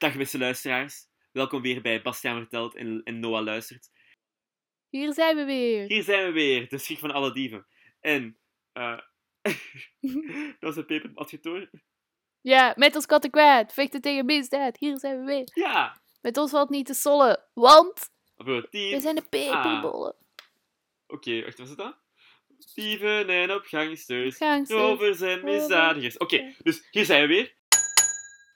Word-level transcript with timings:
Dag 0.00 0.16
beste 0.16 0.38
luisteraars. 0.38 1.06
Welkom 1.32 1.62
weer 1.62 1.82
bij 1.82 2.02
Bastiaan 2.02 2.38
Vertelt 2.38 2.74
en, 2.74 3.00
en 3.04 3.20
Noah 3.20 3.44
Luistert. 3.44 3.90
Hier 4.88 5.12
zijn 5.12 5.36
we 5.36 5.44
weer. 5.44 5.86
Hier 5.86 6.02
zijn 6.02 6.26
we 6.26 6.32
weer, 6.32 6.68
de 6.68 6.78
schrik 6.78 6.98
van 6.98 7.10
alle 7.10 7.32
dieven. 7.32 7.66
En, 8.00 8.38
eh 8.72 8.98
dat 10.50 10.60
was 10.60 10.76
een 10.76 10.86
peper 10.86 11.10
adjectoor. 11.14 11.70
Ja, 12.40 12.74
met 12.76 12.94
ons 12.94 13.06
katten 13.06 13.30
kwijt. 13.30 13.72
Vechten 13.72 14.00
tegen 14.00 14.24
misdaad. 14.24 14.76
Hier 14.78 14.98
zijn 14.98 15.18
we 15.18 15.24
weer. 15.24 15.48
Ja, 15.54 16.00
Met 16.20 16.36
ons 16.36 16.50
valt 16.50 16.70
niet 16.70 16.86
te 16.86 16.94
sollen. 16.94 17.44
Want 17.54 18.10
we 18.36 18.96
zijn 19.00 19.14
de 19.14 19.26
peperbollen. 19.30 20.16
Oké, 21.06 21.42
wacht, 21.44 21.58
was 21.58 21.68
het 21.68 21.78
dat? 21.78 21.96
Dieven 22.74 23.28
en 23.28 23.52
opgangsters, 23.52 24.36
Gangsters. 24.36 24.80
rovers 24.80 25.20
en 25.20 25.44
misdadigers. 25.44 26.16
Oké, 26.16 26.54
dus 26.62 26.88
hier 26.90 27.04
zijn 27.04 27.28
we 27.28 27.34
weer. 27.34 27.58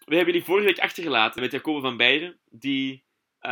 We 0.04 0.14
hebben 0.16 0.32
jullie 0.34 0.44
vorige 0.48 0.66
week 0.66 0.78
achtergelaten 0.78 1.40
met 1.42 1.52
Jacobo 1.52 1.80
van 1.80 1.96
Beieren, 1.96 2.38
die 2.50 3.04
eh, 3.38 3.50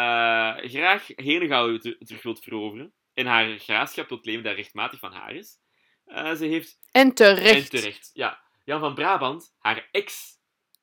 graag 0.57 1.07
Henegouwen 1.07 1.81
te- 1.81 1.99
terug 1.99 2.23
wilt 2.23 2.41
veroveren. 2.43 2.93
En 3.15 3.27
haar 3.27 3.59
graafschap 3.59 4.09
wil 4.09 4.21
claimen 4.21 4.45
dat 4.45 4.55
rechtmatig 4.57 4.99
van 4.99 5.13
haar 5.13 5.35
is. 5.35 5.59
Eh, 6.05 6.35
ze 6.35 6.45
heeft 6.45 6.79
En 6.91 7.15
terecht. 7.15 7.73
En 7.73 7.81
terecht, 7.81 8.11
ja. 8.13 8.41
Jan 8.65 8.81
van 8.81 8.95
Brabant, 8.95 9.55
haar 9.59 9.89
ex, 9.91 10.33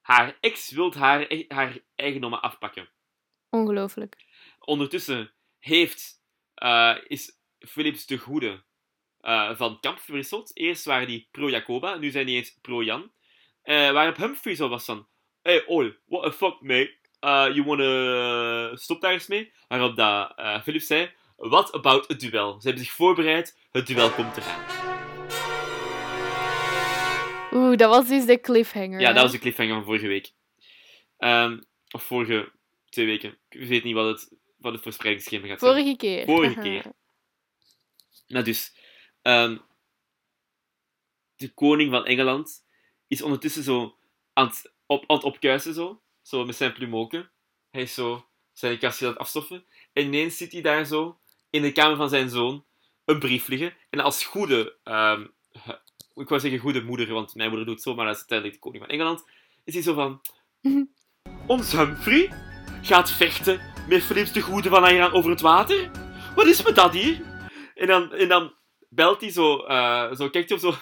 haar 0.01 0.37
ex 0.39 0.71
wil 0.71 0.93
haar, 0.93 1.25
e- 1.27 1.45
haar 1.47 1.77
eigendommen 1.95 2.41
afpakken. 2.41 2.89
Ongelooflijk. 3.49 4.15
Ondertussen 4.59 5.31
heeft, 5.59 6.21
eh, 6.53 6.95
is 7.07 7.31
Philips 7.59 8.05
de 8.05 8.17
Goede 8.17 8.63
van 9.55 9.79
kamp 9.79 9.99
verwisseld. 9.99 10.57
Eerst 10.57 10.85
waren 10.85 11.07
die 11.07 11.27
pro-Jacoba, 11.31 11.95
nu 11.95 12.09
zijn 12.09 12.25
die 12.25 12.35
eens 12.35 12.57
pro-Jan. 12.61 13.11
Eh 13.61 13.91
waarop 13.91 14.15
Humphrey 14.17 14.55
zo 14.55 14.67
was 14.69 14.85
van... 14.85 15.07
Hey, 15.41 15.63
ol, 15.67 15.91
what 16.07 16.23
the 16.23 16.31
fuck, 16.31 16.61
mate? 16.61 16.91
Uh, 17.21 17.49
you 17.53 17.63
wanna... 17.63 18.75
Stop 18.75 19.01
daar 19.01 19.11
eens 19.11 19.27
mee. 19.27 19.51
Waarop 19.67 19.95
dat, 19.95 20.33
eh, 20.35 20.61
Philips 20.61 20.87
zei... 20.87 21.11
What 21.35 21.73
about 21.73 22.07
het 22.07 22.19
duel? 22.19 22.61
Ze 22.61 22.67
hebben 22.67 22.85
zich 22.85 22.93
voorbereid, 22.93 23.57
het 23.71 23.87
duel 23.87 24.09
komt 24.11 24.37
eraan. 24.37 24.65
Oeh, 27.51 27.77
dat 27.77 27.89
was 27.89 28.07
dus 28.07 28.25
de 28.25 28.39
cliffhanger. 28.41 28.99
Ja, 28.99 29.07
hè? 29.07 29.13
dat 29.13 29.23
was 29.23 29.31
de 29.31 29.39
cliffhanger 29.39 29.73
van 29.73 29.83
vorige 29.83 30.07
week. 30.07 30.31
Ehm, 31.17 31.59
of 31.91 32.03
vorige 32.03 32.51
twee 32.89 33.05
weken. 33.05 33.37
Ik 33.49 33.67
weet 33.67 33.83
niet 33.83 33.93
wat 33.93 34.07
het, 34.07 34.37
wat 34.57 34.73
het 34.73 34.81
verspreidingsschema 34.81 35.47
gaat 35.47 35.59
zijn. 35.59 35.71
Vorige 35.71 35.95
keer. 35.95 36.25
Vorige 36.25 36.59
keer. 36.69 36.83
Nou, 38.27 38.45
dus... 38.45 38.75
ehm, 39.21 39.57
de 41.35 41.53
koning 41.53 41.91
van 41.91 42.05
Engeland 42.05 42.65
is 43.07 43.21
ondertussen 43.21 43.63
zo 43.63 43.95
aan 44.33 44.47
het, 44.47 44.71
op, 44.89 45.03
aan 45.07 45.15
het 45.15 45.25
opkuisen, 45.25 45.73
zo. 45.73 46.01
Zo 46.21 46.45
met 46.45 46.55
zijn 46.55 46.73
plumoken. 46.73 47.31
Hij 47.69 47.81
is 47.81 47.93
zo 47.93 48.25
zijn 48.53 48.79
kastje 48.79 49.05
aan 49.05 49.11
het 49.11 49.21
afstoffen. 49.21 49.65
En 49.93 50.03
ineens 50.03 50.37
zit 50.37 50.51
hij 50.51 50.61
daar 50.61 50.85
zo, 50.85 51.19
in 51.49 51.61
de 51.61 51.71
kamer 51.71 51.97
van 51.97 52.09
zijn 52.09 52.29
zoon, 52.29 52.65
een 53.05 53.19
brief 53.19 53.47
liggen. 53.47 53.73
En 53.89 53.99
als 53.99 54.25
goede... 54.25 54.77
ehm, 54.83 55.25
ik 56.15 56.29
wou 56.29 56.41
zeggen 56.41 56.59
goede 56.59 56.81
moeder, 56.81 57.13
want 57.13 57.35
mijn 57.35 57.49
moeder 57.49 57.67
doet 57.67 57.81
zo, 57.81 57.95
maar 57.95 58.05
dat 58.05 58.13
is 58.13 58.19
uiteindelijk 58.19 58.57
de 58.57 58.63
koning 58.63 58.83
van 58.83 58.93
Engeland. 58.93 59.25
Is 59.63 59.73
hij 59.73 59.83
zo 59.83 59.93
van... 59.93 60.21
Ons 61.47 61.71
Humphrey 61.71 62.33
gaat 62.81 63.11
vechten 63.11 63.61
met 63.87 64.03
Philips 64.03 64.31
de 64.31 64.41
Goede 64.41 64.69
van 64.69 64.85
Engeland 64.85 65.13
over 65.13 65.29
het 65.29 65.41
water? 65.41 65.91
Wat 66.35 66.45
is 66.45 66.63
met 66.63 66.75
dat 66.75 66.93
hier? 66.93 67.21
En 67.75 67.87
dan, 67.87 68.13
en 68.13 68.27
dan 68.27 68.53
belt 68.89 69.21
hij 69.21 69.31
zo, 69.31 69.57
eh, 69.57 70.15
zo 70.15 70.29
kijkt 70.29 70.49
hij 70.49 70.57
op 70.57 70.63
zo 70.63 70.79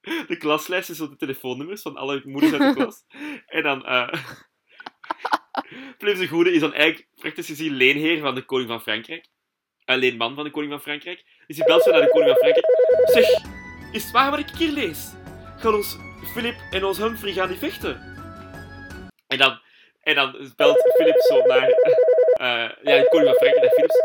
de 0.28 0.36
klaslijst, 0.36 0.94
zo 0.94 1.08
de 1.08 1.16
telefoonnummers 1.16 1.82
van 1.82 1.96
alle 1.96 2.22
moeders 2.24 2.52
uit 2.52 2.62
de 2.62 2.82
klas. 2.82 3.04
En 3.46 3.62
dan, 3.62 3.86
eh 3.86 4.12
Philips 5.98 6.18
de 6.18 6.28
Goede 6.28 6.52
is 6.52 6.60
dan 6.60 6.74
eigenlijk 6.74 7.08
praktisch 7.14 7.46
gezien 7.46 7.72
leenheer 7.72 8.20
van 8.20 8.34
de 8.34 8.44
koning 8.44 8.68
van 8.68 8.80
Frankrijk. 8.80 9.28
Uh, 9.86 9.96
leenman 9.96 10.34
van 10.34 10.44
de 10.44 10.50
koning 10.50 10.72
van 10.72 10.80
Frankrijk. 10.80 11.24
Dus 11.46 11.56
hij 11.56 11.66
belt 11.66 11.82
zo 11.82 11.90
naar 11.90 12.00
de 12.00 12.08
koning 12.08 12.30
van 12.30 12.38
Frankrijk. 12.38 12.66
Zeg, 13.04 13.44
is 13.92 14.02
het 14.02 14.12
waar 14.12 14.30
wat 14.30 14.38
ik 14.38 14.48
hier 14.48 14.70
lees? 14.70 15.12
Gaan 15.56 15.74
ons 15.74 15.96
Philip 16.32 16.56
en 16.70 16.84
ons 16.84 16.98
Humphrey 16.98 17.32
gaan 17.32 17.48
die 17.48 17.58
vechten? 17.58 18.00
En 19.26 19.38
dan, 19.38 19.60
en 20.00 20.14
dan 20.14 20.52
belt 20.56 20.92
Philip 20.96 21.20
zo 21.20 21.46
naar 21.46 21.68
eh, 21.68 22.70
ja, 22.82 22.98
de 22.98 23.06
koning 23.10 23.28
van 23.28 23.38
Frankrijk, 23.38 23.60
naar 23.60 23.70
Philips. 23.70 24.00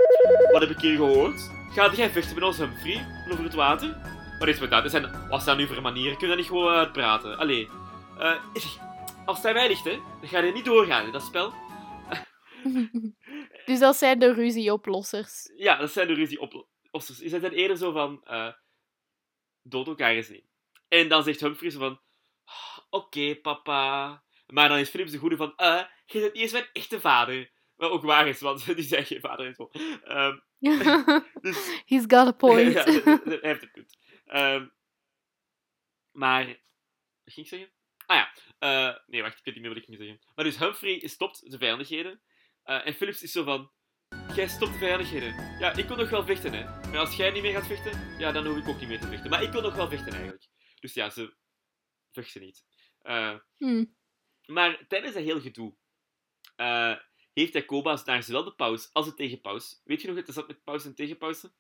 Wat 0.52 0.62
heb 0.62 0.70
ik 0.70 0.80
hier 0.80 0.96
gehoord? 0.96 1.50
Ga 1.74 1.92
jij 1.96 2.10
vechten 2.10 2.36
met 2.36 2.44
ons 2.44 2.58
Humphrey 2.58 3.06
over 3.32 3.44
het 3.44 3.54
water? 3.54 4.15
Wat 4.40 4.48
is 4.48 4.60
met 4.60 4.70
dat? 4.70 4.92
Zijn, 4.92 5.28
wat 5.30 5.44
zijn 5.44 5.58
nu 5.58 5.68
voor 5.68 5.82
manieren? 5.82 6.18
Kun 6.18 6.22
je 6.22 6.28
dat 6.28 6.38
niet 6.38 6.48
gewoon 6.52 6.74
uitpraten? 6.74 7.38
Allee. 7.38 7.70
eh, 8.20 8.36
als 9.26 9.42
hij 9.42 9.54
mij 9.54 9.68
ligt, 9.68 9.84
hè, 9.84 10.00
dan 10.20 10.30
ga 10.30 10.40
je 10.40 10.52
niet 10.52 10.66
doorgaan 10.66 11.06
in 11.06 11.12
dat 11.12 11.22
spel. 11.24 11.54
dus 13.66 13.80
dat 13.80 13.96
zijn 13.96 14.20
de 14.20 14.34
ruzieoplossers. 14.34 15.52
Ja, 15.58 15.76
dat 15.78 15.92
zijn 15.92 16.08
de 16.08 16.14
ruzieoplossers. 16.14 17.18
Ze 17.18 17.30
zijn 17.30 17.52
eerder 17.52 17.78
zo 17.78 17.92
van... 17.92 18.22
eh 18.24 18.52
dood 19.62 19.88
elkaar 19.88 20.12
eens 20.12 20.30
niet. 20.30 20.46
En 20.88 21.08
dan 21.08 21.24
zegt 21.24 21.40
Humphrey 21.40 21.70
zo 21.70 21.80
van... 21.80 22.00
"Ah, 22.46 22.78
Oké, 22.90 23.36
papa. 23.36 24.24
Maar 24.48 24.70
dan 24.70 24.78
is 24.78 24.90
Philips 24.90 25.12
de 25.12 25.18
goede 25.18 25.36
van... 25.38 25.54
eh 25.56 25.82
je 26.06 26.20
bent 26.20 26.34
niet 26.34 26.42
eens 26.42 26.52
mijn 26.52 26.70
echte 26.74 27.00
vader. 27.00 27.52
Wat 27.76 27.92
ook 27.92 28.04
waar 28.04 28.28
is, 28.28 28.42
want 28.42 28.66
die 28.76 28.84
zijn 28.86 29.06
geen 29.06 29.20
vader 29.20 29.46
en 29.46 29.54
zo. 29.54 29.70
Dus 31.42 31.82
He's 31.86 32.04
got 32.08 32.28
a 32.28 32.32
point. 32.32 32.74
ja, 32.74 32.84
hij 32.84 33.40
heeft 33.42 33.64
een 33.64 33.72
punt. 33.72 33.98
Ehm, 34.26 34.68
maar... 36.12 36.46
Wat 37.24 37.34
ging 37.34 37.46
ik 37.46 37.54
zeggen? 37.54 37.72
Ah 38.06 38.18
ja. 38.18 38.34
eh, 38.60 38.98
nee, 39.08 39.22
wacht. 39.22 39.38
Ik 39.40 39.46
weet 39.46 39.54
niet 39.54 39.64
meer 39.64 39.74
wat 39.74 39.82
ik 39.82 39.86
ging 39.86 39.98
zeggen. 39.98 40.20
Maar 40.36 40.46
dus 40.46 40.58
Humphrey 40.58 41.08
stopt 41.08 41.52
de 41.52 41.58
vijandigheden. 41.58 42.22
eh, 42.64 42.88
en 42.88 42.94
Philips 42.94 43.22
is 43.24 43.32
zo 43.32 43.44
van... 43.44 43.72
Jij 44.36 44.48
stopt 44.48 44.72
de 44.72 44.78
vijandigheden. 44.78 45.60
Ja, 45.60 45.72
ik 45.74 45.88
kon 45.88 45.98
nog 45.98 46.10
wel 46.10 46.26
vechten, 46.26 46.54
hè. 46.54 46.64
Maar 46.64 46.98
als 46.98 47.16
jij 47.16 47.32
niet 47.32 47.42
meer 47.42 47.54
gaat 47.54 47.68
vechten, 47.68 48.18
ja, 48.20 48.32
dan 48.32 48.46
hoef 48.46 48.58
ik 48.58 48.68
ook 48.68 48.80
niet 48.80 48.88
meer 48.88 49.00
te 49.00 49.08
vechten. 49.08 49.30
Maar 49.30 49.44
ik 49.44 49.52
kon 49.52 49.62
nog 49.64 49.76
wel 49.76 49.90
vechten, 49.90 50.12
eigenlijk. 50.14 50.48
Dus 50.80 50.94
ja, 50.94 51.10
ze 51.10 51.36
vechten 52.12 52.42
niet. 52.42 52.66
Eh, 53.02 53.40
Hm. 53.58 53.86
maar 54.46 54.88
tijdens 54.88 55.14
dat 55.14 55.24
heel 55.24 55.42
gedoe 55.42 55.76
heeft 57.34 57.54
Jacoba 57.54 58.02
naar 58.06 58.24
zowel 58.24 58.44
de 58.44 58.56
paus 58.56 58.94
als 58.94 59.06
de 59.06 59.14
tegenpaus... 59.14 59.82
Weet 59.84 60.02
je 60.02 60.08
nog 60.08 60.16
dat 60.16 60.26
het 60.26 60.36
zat 60.36 60.48
met 60.48 60.64
paus 60.64 60.86
en 60.86 60.96
tegenpausen? 60.96 61.54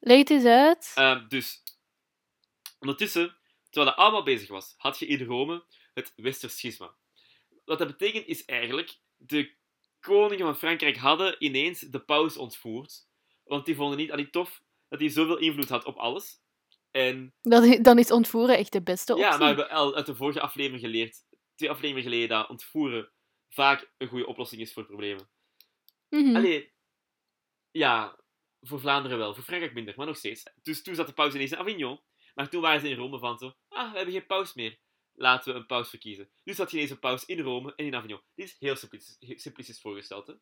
Leg 0.00 0.18
het 0.18 0.30
eens 0.30 0.44
uit. 0.44 0.92
Ehm, 0.94 1.28
dus, 1.28 1.62
ondertussen, 2.78 3.36
terwijl 3.70 3.94
dat 3.94 4.04
allemaal 4.04 4.22
bezig 4.22 4.48
was, 4.48 4.74
had 4.76 4.98
je 4.98 5.06
in 5.06 5.24
Rome 5.24 5.64
het 5.94 6.12
Westerschisma. 6.16 6.94
Wat 7.64 7.78
dat 7.78 7.88
betekent 7.88 8.26
is 8.26 8.44
eigenlijk, 8.44 8.98
de 9.16 9.54
koningen 10.00 10.44
van 10.44 10.56
Frankrijk 10.56 10.96
hadden 10.96 11.36
ineens 11.38 11.80
de 11.80 12.00
paus 12.00 12.36
ontvoerd, 12.36 13.06
want 13.44 13.66
die 13.66 13.74
vonden 13.74 13.98
niet, 13.98 14.14
niet 14.16 14.32
tof 14.32 14.62
dat 14.88 15.00
hij 15.00 15.08
zoveel 15.08 15.38
invloed 15.38 15.68
had 15.68 15.84
op 15.84 15.96
alles. 15.96 16.38
En 16.90 17.34
Dan, 17.42 17.82
dan 17.82 17.98
is 17.98 18.10
ontvoeren 18.10 18.56
echt 18.58 18.72
de 18.72 18.82
beste 18.82 19.12
optie. 19.12 19.26
ja, 19.26 19.30
maar 19.30 19.54
we 19.54 19.60
hebben 19.60 19.70
al 19.70 19.94
uit 19.94 20.06
de 20.06 20.14
vorige 20.14 20.40
aflevering 20.40 20.80
geleerd, 20.80 21.22
twee 21.54 21.70
afleveringen 21.70 22.10
geleden, 22.10 22.28
dat 22.28 22.48
ontvoeren 22.48 23.12
vaak 23.48 23.92
een 23.98 24.08
goede 24.08 24.26
oplossing 24.26 24.60
is 24.60 24.72
voor 24.72 24.84
problemen. 24.86 25.30
Mhm. 26.08 26.36
Allee, 26.36 26.72
ja, 27.70 28.19
voor 28.60 28.80
Vlaanderen 28.80 29.18
wel, 29.18 29.34
voor 29.34 29.44
Frankrijk 29.44 29.74
minder, 29.74 29.94
maar 29.96 30.06
nog 30.06 30.16
steeds. 30.16 30.42
Dus 30.62 30.82
toen 30.82 30.94
zat 30.94 31.06
de 31.06 31.12
paus 31.12 31.34
ineens 31.34 31.52
in 31.52 31.58
Avignon, 31.58 32.00
maar 32.34 32.48
toen 32.48 32.60
waren 32.60 32.80
ze 32.80 32.88
in 32.88 32.96
Rome 32.96 33.18
van 33.18 33.38
zo, 33.38 33.54
ah, 33.68 33.90
we 33.90 33.96
hebben 33.96 34.14
geen 34.14 34.26
paus 34.26 34.54
meer. 34.54 34.78
Laten 35.14 35.52
we 35.52 35.58
een 35.58 35.66
paus 35.66 35.88
verkiezen. 35.88 36.30
Dus 36.44 36.58
had 36.58 36.70
je 36.70 36.76
ineens 36.76 36.92
een 36.92 36.98
paus 36.98 37.24
in 37.24 37.40
Rome 37.40 37.74
en 37.74 37.86
in 37.86 37.94
Avignon. 37.94 38.20
Dit 38.34 38.46
is 38.46 38.56
heel 38.58 38.76
simplistisch, 38.76 39.42
simplistisch 39.42 39.80
voorgesteld, 39.80 40.26
hè. 40.26 40.34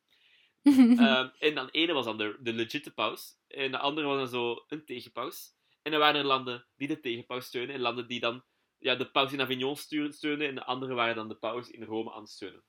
Ehm, 0.99 1.29
en 1.39 1.55
dan 1.55 1.69
ene 1.69 1.93
was 1.93 2.05
dan 2.05 2.19
de, 2.19 2.37
de 2.41 2.53
legitte 2.53 2.91
paus, 2.91 3.39
en 3.49 3.71
de 3.71 3.79
andere 3.79 4.07
was 4.07 4.17
dan 4.17 4.29
zo 4.29 4.65
een 4.69 4.85
tegenpaus. 4.85 5.57
En 5.83 5.91
dan 5.91 6.01
waren 6.01 6.21
er 6.21 6.27
landen 6.27 6.67
die 6.77 6.89
de 6.89 7.01
tegenpaus 7.01 7.47
steunen, 7.47 7.75
en 7.75 7.81
landen 7.81 8.09
die 8.09 8.21
dan 8.21 8.45
ja, 8.79 8.95
de 8.95 9.11
paus 9.11 9.33
in 9.33 9.41
Avignon 9.41 9.77
steunen, 9.77 10.49
en 10.49 10.55
de 10.55 10.65
andere 10.65 10.95
waren 10.95 11.15
dan 11.15 11.29
de 11.29 11.35
paus 11.35 11.71
in 11.71 11.83
Rome 11.83 12.13
aan 12.13 12.21
het 12.21 12.31
steunen. 12.31 12.63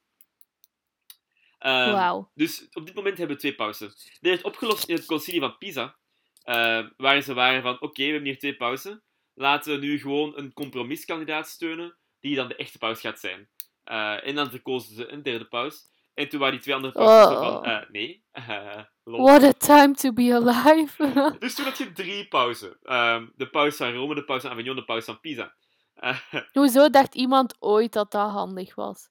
Ehm, 1.59 1.93
dus 2.33 2.67
op 2.73 2.85
dit 2.85 2.95
moment 2.95 3.17
hebben 3.17 3.35
we 3.35 3.41
twee 3.41 3.55
pausen. 3.55 3.87
Dit 3.87 4.17
werd 4.21 4.43
opgelost 4.43 4.83
in 4.89 4.95
het 4.95 5.05
concilie 5.05 5.39
van 5.39 5.57
Pisa, 5.57 5.95
eh, 6.43 6.85
waar 6.97 7.21
ze 7.21 7.33
waren 7.33 7.61
van, 7.61 7.81
oké, 7.81 8.03
we 8.03 8.09
hebben 8.11 8.29
hier 8.29 8.39
twee 8.39 8.55
pausen, 8.55 9.03
laten 9.33 9.73
we 9.73 9.79
nu 9.85 9.99
gewoon 9.99 10.37
een 10.37 10.53
compromiskandidaat 10.53 11.47
steunen, 11.47 11.97
die 12.19 12.35
dan 12.35 12.47
de 12.47 12.55
echte 12.55 12.77
paus 12.77 12.99
gaat 12.99 13.19
zijn. 13.19 13.49
Eh, 13.83 14.27
en 14.27 14.35
dan 14.35 14.49
verkozen 14.49 14.95
ze 14.95 15.11
een 15.11 15.23
derde 15.23 15.45
paus. 15.45 15.87
En 16.13 16.29
toen 16.29 16.39
waren 16.39 16.53
die 16.53 16.63
twee 16.63 16.75
andere 16.75 16.93
pausen 16.93 17.33
zo 17.37 17.43
van, 17.43 17.57
Oh. 17.57 17.67
eh, 17.67 17.89
nee. 17.89 18.23
What 19.03 19.43
a 19.43 19.51
time 19.51 19.93
to 19.93 20.13
be 20.13 20.33
alive. 20.33 21.35
Dus 21.39 21.55
toen 21.55 21.65
had 21.65 21.77
je 21.77 21.91
drie 21.91 22.27
pausen. 22.27 22.77
Ehm, 22.83 23.27
de 23.35 23.49
paus 23.49 23.75
van 23.75 23.93
Rome, 23.93 24.15
de 24.15 24.23
paus 24.23 24.41
van 24.41 24.51
Avignon, 24.51 24.75
de 24.75 24.83
paus 24.85 25.05
van 25.05 25.19
Pisa. 25.19 25.53
Eh, 25.93 26.17
Hoezo 26.51 26.89
dacht 26.89 27.15
iemand 27.15 27.55
ooit 27.59 27.93
dat 27.93 28.11
dat 28.11 28.29
handig 28.31 28.75
was? 28.75 29.09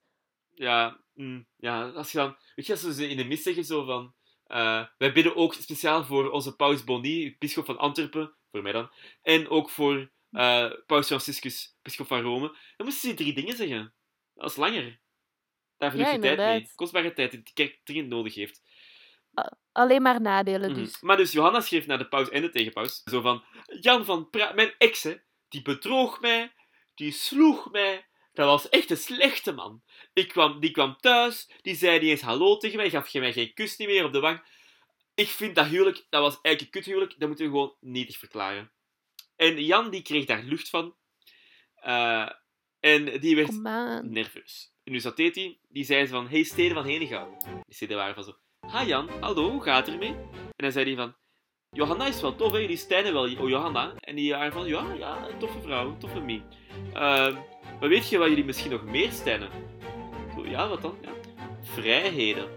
ja, 0.54 0.98
mm, 1.18 1.46
ja, 1.56 1.88
als 1.88 2.12
je 2.12 2.18
dan... 2.18 2.36
Weet 2.54 2.66
je, 2.66 2.72
als 2.72 2.80
ze 2.96 3.08
in 3.08 3.16
de 3.16 3.24
mis 3.24 3.42
zeggen 3.42 3.64
zo 3.64 3.84
van... 3.84 4.14
eh, 4.46 4.84
wij 4.98 5.12
bidden 5.12 5.36
ook 5.36 5.54
speciaal 5.54 6.04
voor 6.04 6.30
onze 6.30 6.56
paus 6.56 6.84
Bonny, 6.84 7.36
bisschop 7.38 7.64
van 7.64 7.78
Antwerpen, 7.78 8.34
voor 8.50 8.62
mij 8.62 8.72
dan. 8.72 8.90
En 9.22 9.48
ook 9.48 9.70
voor 9.70 10.10
eh, 10.30 10.70
paus 10.86 11.06
Franciscus, 11.06 11.76
bisschop 11.82 12.06
van 12.06 12.20
Rome. 12.20 12.56
Dan 12.76 12.86
moesten 12.86 13.08
ze 13.10 13.14
drie 13.16 13.32
dingen 13.34 13.56
zeggen. 13.56 13.94
Dat 14.34 14.50
is 14.50 14.56
langer. 14.56 15.00
Daar 15.76 15.90
verlies 15.90 16.08
Ja, 16.08 16.14
je 16.14 16.20
tijd 16.20 16.38
mee. 16.38 16.70
Kostbare 16.74 17.12
tijd 17.12 17.30
die 17.30 17.42
de 17.42 17.52
kerk 17.54 17.80
dringend 17.84 18.08
nodig 18.08 18.34
heeft. 18.34 18.62
Alleen 19.72 20.02
maar 20.02 20.20
nadelen 20.20 20.70
Mhm. 20.70 20.80
dus. 20.80 21.00
Maar 21.00 21.16
dus 21.16 21.32
Johanna 21.32 21.60
schreef 21.60 21.86
naar 21.86 21.98
de 21.98 22.08
paus 22.08 22.28
en 22.28 22.42
de 22.42 22.50
tegenpaus 22.50 23.02
zo 23.04 23.20
van... 23.20 23.44
Jan 23.80 24.04
van 24.04 24.30
Pra... 24.30 24.52
Mijn 24.52 24.74
ex, 24.78 25.02
hè, 25.02 25.14
die 25.48 25.62
bedroog 25.62 26.20
mij, 26.20 26.52
die 26.94 27.12
sloeg 27.12 27.70
mij. 27.70 28.06
Dat 28.38 28.46
was 28.46 28.68
echt 28.68 28.90
een 28.90 28.96
slechte 28.96 29.52
man. 29.52 29.82
Ik 30.12 30.28
kwam, 30.28 30.60
die 30.60 30.70
kwam 30.70 30.96
thuis, 31.00 31.50
die 31.62 31.74
zei 31.74 31.98
niet 31.98 32.10
eens 32.10 32.20
hallo 32.20 32.56
tegen 32.56 32.76
mij, 32.76 32.90
gaf 32.90 33.14
mij 33.14 33.32
geen 33.32 33.54
kus 33.54 33.76
niet 33.76 33.88
meer 33.88 34.04
op 34.04 34.12
de 34.12 34.20
wang. 34.20 34.42
Ik 35.14 35.28
vind 35.28 35.54
dat 35.54 35.66
huwelijk, 35.66 36.06
dat 36.10 36.22
was 36.22 36.38
eigenlijk 36.40 36.60
een 36.60 36.82
kuthuwelijk, 36.82 37.18
dat 37.18 37.28
moeten 37.28 37.46
we 37.46 37.52
gewoon 37.52 37.76
nietig 37.80 38.18
verklaren. 38.18 38.70
En 39.36 39.64
Jan, 39.64 39.90
die 39.90 40.02
kreeg 40.02 40.24
daar 40.24 40.42
lucht 40.42 40.68
van. 40.68 40.94
Eh, 41.74 42.30
en 42.80 43.20
die 43.20 43.36
werd 43.36 43.52
nerveus. 44.04 44.72
En 44.84 44.92
dus 44.92 45.02
dat 45.02 45.16
deed 45.16 45.34
hij. 45.34 45.58
Die 45.68 45.84
zei 45.84 46.06
ze 46.06 46.12
van, 46.12 46.28
hey 46.28 46.42
steden 46.42 46.74
van 46.74 46.84
Henegouwen. 46.84 47.38
Die 47.38 47.74
steden 47.74 47.96
waren 47.96 48.14
van 48.14 48.24
zo, 48.24 48.36
ha 48.60 48.84
Jan, 48.84 49.08
hallo, 49.20 49.50
hoe 49.50 49.62
gaat 49.62 49.86
het 49.86 49.94
ermee? 49.94 50.14
En 50.32 50.52
dan 50.56 50.72
zei 50.72 50.84
hij 50.86 50.96
van, 50.96 51.16
Johanna 51.70 52.06
is 52.06 52.20
wel 52.20 52.36
tof, 52.36 52.52
hè? 52.52 52.66
Die 52.66 52.76
Stijnen 52.76 53.12
wel, 53.12 53.22
oh 53.22 53.48
Johanna. 53.48 53.94
En 54.00 54.16
die 54.16 54.32
waren 54.32 54.52
van, 54.52 54.66
ja, 54.66 54.94
ja, 54.98 55.28
een 55.28 55.38
toffe 55.38 55.60
vrouw, 55.60 55.88
een 55.88 55.98
toffe 55.98 56.20
mie. 56.20 56.42
Ehm, 56.92 57.34
maar 57.80 57.88
weet 57.88 58.08
je 58.08 58.18
wat 58.18 58.28
jullie 58.28 58.44
misschien 58.44 58.70
nog 58.70 58.84
meer 58.84 59.12
Stijnen? 59.12 59.48
Zo, 60.34 60.46
ja, 60.46 60.68
wat 60.68 60.82
dan? 60.82 60.98
Ja. 61.02 61.10
Vrijheden. 61.62 62.48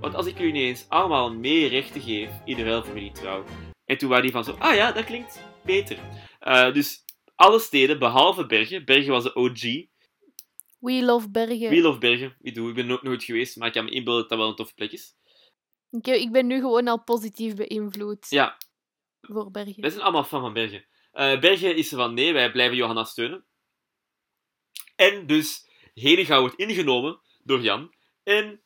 Want 0.00 0.14
als 0.14 0.26
ik 0.26 0.38
jullie 0.38 0.52
niet 0.52 0.62
eens 0.62 0.86
allemaal 0.88 1.32
meer 1.34 1.68
rechten 1.68 2.00
geef 2.00 2.30
in 2.44 2.64
ruil 2.64 2.84
voor 2.84 2.94
jullie 2.94 3.12
trouw. 3.12 3.44
En 3.84 3.98
toen 3.98 4.08
waren 4.08 4.24
die 4.24 4.32
van 4.32 4.44
zo, 4.44 4.56
ah 4.58 4.74
ja, 4.74 4.92
dat 4.92 5.04
klinkt 5.04 5.42
beter. 5.64 5.98
Eh, 6.40 6.72
dus 6.72 7.04
alle 7.34 7.58
steden, 7.58 7.98
behalve 7.98 8.46
Bergen. 8.46 8.84
Bergen 8.84 9.12
was 9.12 9.22
de 9.22 9.34
OG. 9.34 9.62
We 10.78 11.02
love 11.02 11.30
Bergen. 11.30 11.70
We 11.70 11.80
love 11.80 11.98
Bergen. 11.98 12.36
Ik, 12.40 12.54
doe, 12.54 12.68
ik 12.68 12.74
ben 12.74 12.90
ook 12.90 13.02
nooit 13.02 13.24
geweest, 13.24 13.56
maar 13.56 13.66
ik 13.66 13.72
kan 13.72 13.84
me 13.84 13.90
inbeelden 13.90 14.20
dat 14.20 14.30
dat 14.30 14.38
wel 14.38 14.48
een 14.48 14.56
toffe 14.56 14.74
plek 14.74 14.92
is. 14.92 15.14
Ik, 16.00 16.06
ik 16.06 16.32
ben 16.32 16.46
nu 16.46 16.60
gewoon 16.60 16.88
al 16.88 17.02
positief 17.04 17.54
beïnvloed 17.54 18.26
Ja, 18.28 18.56
voor 19.20 19.50
Bergen. 19.50 19.80
wij 19.80 19.90
zijn 19.90 20.02
allemaal 20.02 20.24
fan 20.24 20.40
van 20.40 20.52
Bergen. 20.52 20.86
Eh, 21.12 21.40
Bergen 21.40 21.76
is 21.76 21.90
er 21.92 21.96
van, 21.98 22.14
nee, 22.14 22.32
wij 22.32 22.50
blijven 22.52 22.76
Johanna 22.76 23.04
steunen. 23.04 23.44
En 24.96 25.26
dus, 25.26 25.68
Henegouw 25.94 26.40
wordt 26.40 26.56
ingenomen 26.56 27.20
door 27.42 27.60
Jan. 27.60 27.94
En, 28.22 28.62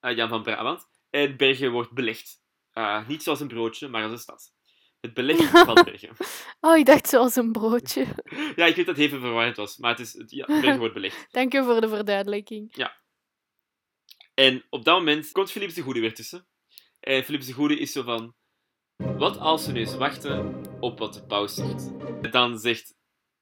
eh, 0.00 0.16
Jan 0.16 0.28
van 0.28 0.42
Brabant. 0.42 0.88
En 1.10 1.36
Bergen 1.36 1.70
wordt 1.72 1.92
belegd. 1.92 2.40
Eh, 2.72 3.08
niet 3.08 3.22
zoals 3.22 3.40
een 3.40 3.48
broodje, 3.48 3.88
maar 3.88 4.02
als 4.02 4.12
een 4.12 4.18
stad. 4.18 4.54
Het 5.00 5.14
beleggen 5.14 5.48
van 5.66 5.74
Bergen. 5.84 6.16
Oh, 6.60 6.76
ik 6.76 6.86
dacht 6.86 7.08
zoals 7.08 7.36
een 7.36 7.52
broodje. 7.52 8.06
Ja, 8.56 8.66
ik 8.66 8.76
weet 8.76 8.86
dat 8.86 8.96
het 8.96 9.04
even 9.04 9.20
verwarrend 9.20 9.56
was, 9.56 9.76
maar 9.76 9.90
het 9.90 10.00
is, 10.00 10.12
het- 10.12 10.30
ja, 10.30 10.46
Bergen 10.46 10.78
wordt 10.78 10.94
belegd. 10.94 11.26
Dank 11.32 11.54
u 11.54 11.64
voor 11.64 11.80
de 11.80 11.88
verduidelijking. 11.88 12.90
En 14.34 14.64
op 14.70 14.84
dat 14.84 14.98
moment 14.98 15.32
komt 15.32 15.50
Philips 15.50 15.74
de 15.74 15.82
Goede 15.82 16.00
weer 16.00 16.14
tussen. 16.14 16.46
En 17.02 17.24
Philips 17.24 17.46
de 17.46 17.52
Goede 17.52 17.78
is 17.78 17.92
zo 17.92 18.02
van... 18.02 18.34
Wat 18.96 19.38
als 19.38 19.66
we 19.66 19.72
nu 19.72 19.80
eens 19.80 19.96
wachten 19.96 20.62
op 20.80 20.98
wat 20.98 21.14
de 21.14 21.24
paus 21.26 21.54
zegt? 21.54 21.90
Dan 22.32 22.58
zegt, 22.58 22.94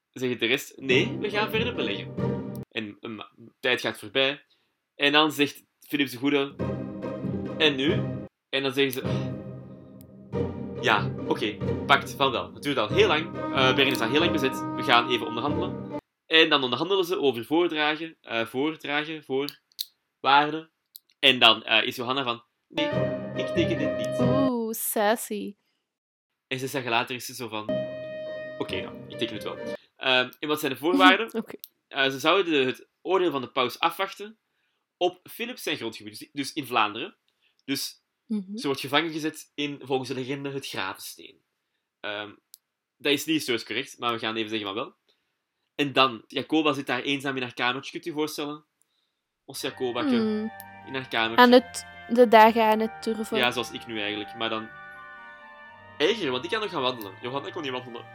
zegt 0.09 0.39
de 0.39 0.45
rest... 0.45 0.77
Nee, 0.77 1.17
we 1.17 1.29
gaan 1.29 1.49
verder 1.49 1.75
beleggen. 1.75 2.13
En 2.69 2.97
een 2.99 3.23
tijd 3.59 3.81
gaat 3.81 3.99
voorbij. 3.99 4.45
En 4.95 5.11
dan 5.11 5.31
zegt 5.31 5.63
Philips 5.79 6.11
de 6.11 6.17
Goede... 6.17 6.55
En 7.57 7.75
nu? 7.75 7.91
En 8.49 8.63
dan 8.63 8.73
zeggen 8.73 8.91
ze... 8.91 9.29
Ja, 10.81 11.15
oké, 11.27 11.57
pakt 11.85 12.11
van 12.11 12.31
wel. 12.31 12.53
Het 12.53 12.63
duurt 12.63 12.77
al 12.77 12.87
heel 12.87 13.07
lang. 13.07 13.31
Bergen 13.51 13.91
is 13.91 13.99
al 13.99 14.09
heel 14.09 14.19
lang 14.19 14.31
bezet. 14.31 14.59
We 14.75 14.83
gaan 14.83 15.09
even 15.09 15.27
onderhandelen. 15.27 15.99
En 16.25 16.49
dan 16.49 16.63
onderhandelen 16.63 17.05
ze 17.05 17.19
over 17.19 17.45
voordragen, 17.45 18.17
eh 18.21 18.45
voordragen, 18.45 19.23
voorwaarden. 19.23 20.71
En 21.19 21.39
dan 21.39 21.63
eh, 21.63 21.87
is 21.87 21.95
Johanna 21.95 22.23
van, 22.23 22.43
nee, 22.67 23.10
ik 23.47 23.53
teken 23.55 23.77
dit 23.77 23.97
niet. 23.97 24.19
Oeh, 24.19 24.73
sassy. 24.73 25.55
En 26.47 26.59
zes 26.59 26.71
jaar 26.71 26.83
later 26.83 27.15
is 27.15 27.25
ze 27.25 27.33
zo 27.35 27.47
van, 27.47 27.63
oké 28.57 28.81
dan, 28.81 29.05
ik 29.09 29.17
teken 29.17 29.33
het 29.35 29.43
wel. 29.43 29.57
Ehm, 29.95 30.31
en 30.39 30.47
wat 30.47 30.59
zijn 30.59 30.71
de 30.71 30.77
voorwaarden? 30.77 31.33
Oké. 31.41 31.55
Eh, 31.87 32.09
ze 32.09 32.19
zouden 32.19 32.51
de- 32.53 32.65
het 32.71 32.87
oordeel 33.01 33.31
van 33.31 33.41
de 33.41 33.47
paus 33.51 33.79
afwachten 33.79 34.37
op 34.97 35.19
Philips 35.29 35.63
zijn 35.63 35.77
grondgebied, 35.77 36.19
dus- 36.19 36.29
dus 36.31 36.53
in 36.53 36.65
Vlaanderen. 36.65 37.15
Dus 37.65 38.01
Mhm. 38.25 38.57
ze 38.57 38.65
wordt 38.65 38.81
gevangen 38.81 39.11
gezet 39.11 39.51
in, 39.55 39.79
volgens 39.83 40.09
de 40.09 40.15
legende, 40.15 40.49
het 40.51 40.67
Gravensteen. 40.67 41.41
Ehm, 41.99 42.31
dat 42.97 43.11
is 43.11 43.25
niet 43.25 43.35
historisch 43.35 43.65
correct, 43.65 43.99
maar 43.99 44.13
we 44.13 44.19
gaan 44.19 44.35
even 44.35 44.49
zeggen 44.49 44.67
van 44.67 44.75
wel. 44.75 44.95
En 45.75 45.93
dan, 45.93 46.23
Jacoba 46.27 46.73
zit 46.73 46.85
daar 46.87 47.01
eenzaam 47.01 47.35
in 47.35 47.41
haar 47.41 47.53
kamertje, 47.53 47.91
kunt 47.91 48.05
u 48.05 48.09
je 48.09 48.15
voorstellen? 48.15 48.63
Ons 49.45 49.61
Jacoba 49.61 50.01
Hmm. 50.03 50.51
in 50.85 50.93
haar 50.93 51.07
kamertje. 51.07 51.45
Aan 51.45 51.51
het, 51.51 51.85
de 52.13 52.27
dagen 52.27 52.63
aan 52.63 52.79
het 52.79 53.01
turven. 53.01 53.37
Ja, 53.37 53.51
zoals 53.51 53.71
ik 53.71 53.87
nu 53.87 53.99
eigenlijk. 54.01 54.35
Maar 54.35 54.49
dan... 54.49 54.69
Erger, 55.97 56.31
want 56.31 56.43
ik 56.43 56.49
kan 56.49 56.59
nog 56.59 56.69
gaan 56.69 56.81
wandelen. 56.81 57.13
Johanna 57.21 57.49
kon 57.49 57.61
niet 57.61 57.71
wandelen. 57.71 58.05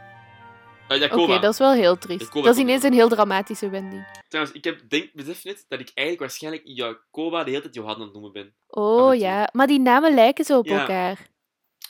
Eh, 0.87 1.13
Oké, 1.13 1.39
dat 1.39 1.53
is 1.53 1.59
wel 1.59 1.73
heel 1.73 1.97
triest. 1.97 2.21
Jacoba 2.21 2.45
dat 2.45 2.55
is 2.55 2.61
ineens 2.61 2.83
een 2.83 2.93
heel 2.93 3.09
dramatische 3.09 3.69
wending. 3.69 4.21
Trouwens, 4.27 4.55
ik 4.57 4.63
heb, 4.63 4.89
denk, 4.89 5.13
besef 5.13 5.43
net 5.43 5.65
dat 5.67 5.79
ik 5.79 5.91
eigenlijk 5.93 6.19
waarschijnlijk 6.19 6.63
Jacoba 6.65 7.43
de 7.43 7.49
hele 7.49 7.61
tijd 7.61 7.73
Johanna 7.73 8.03
aan 8.03 8.11
noemen 8.11 8.31
ben. 8.31 8.55
Oh 8.67 9.15
ja, 9.15 9.49
maar 9.51 9.67
die 9.67 9.79
namen 9.79 10.13
lijken 10.13 10.45
zo 10.45 10.57
op 10.57 10.65
Ja. 10.65 10.79
elkaar. 10.79 11.27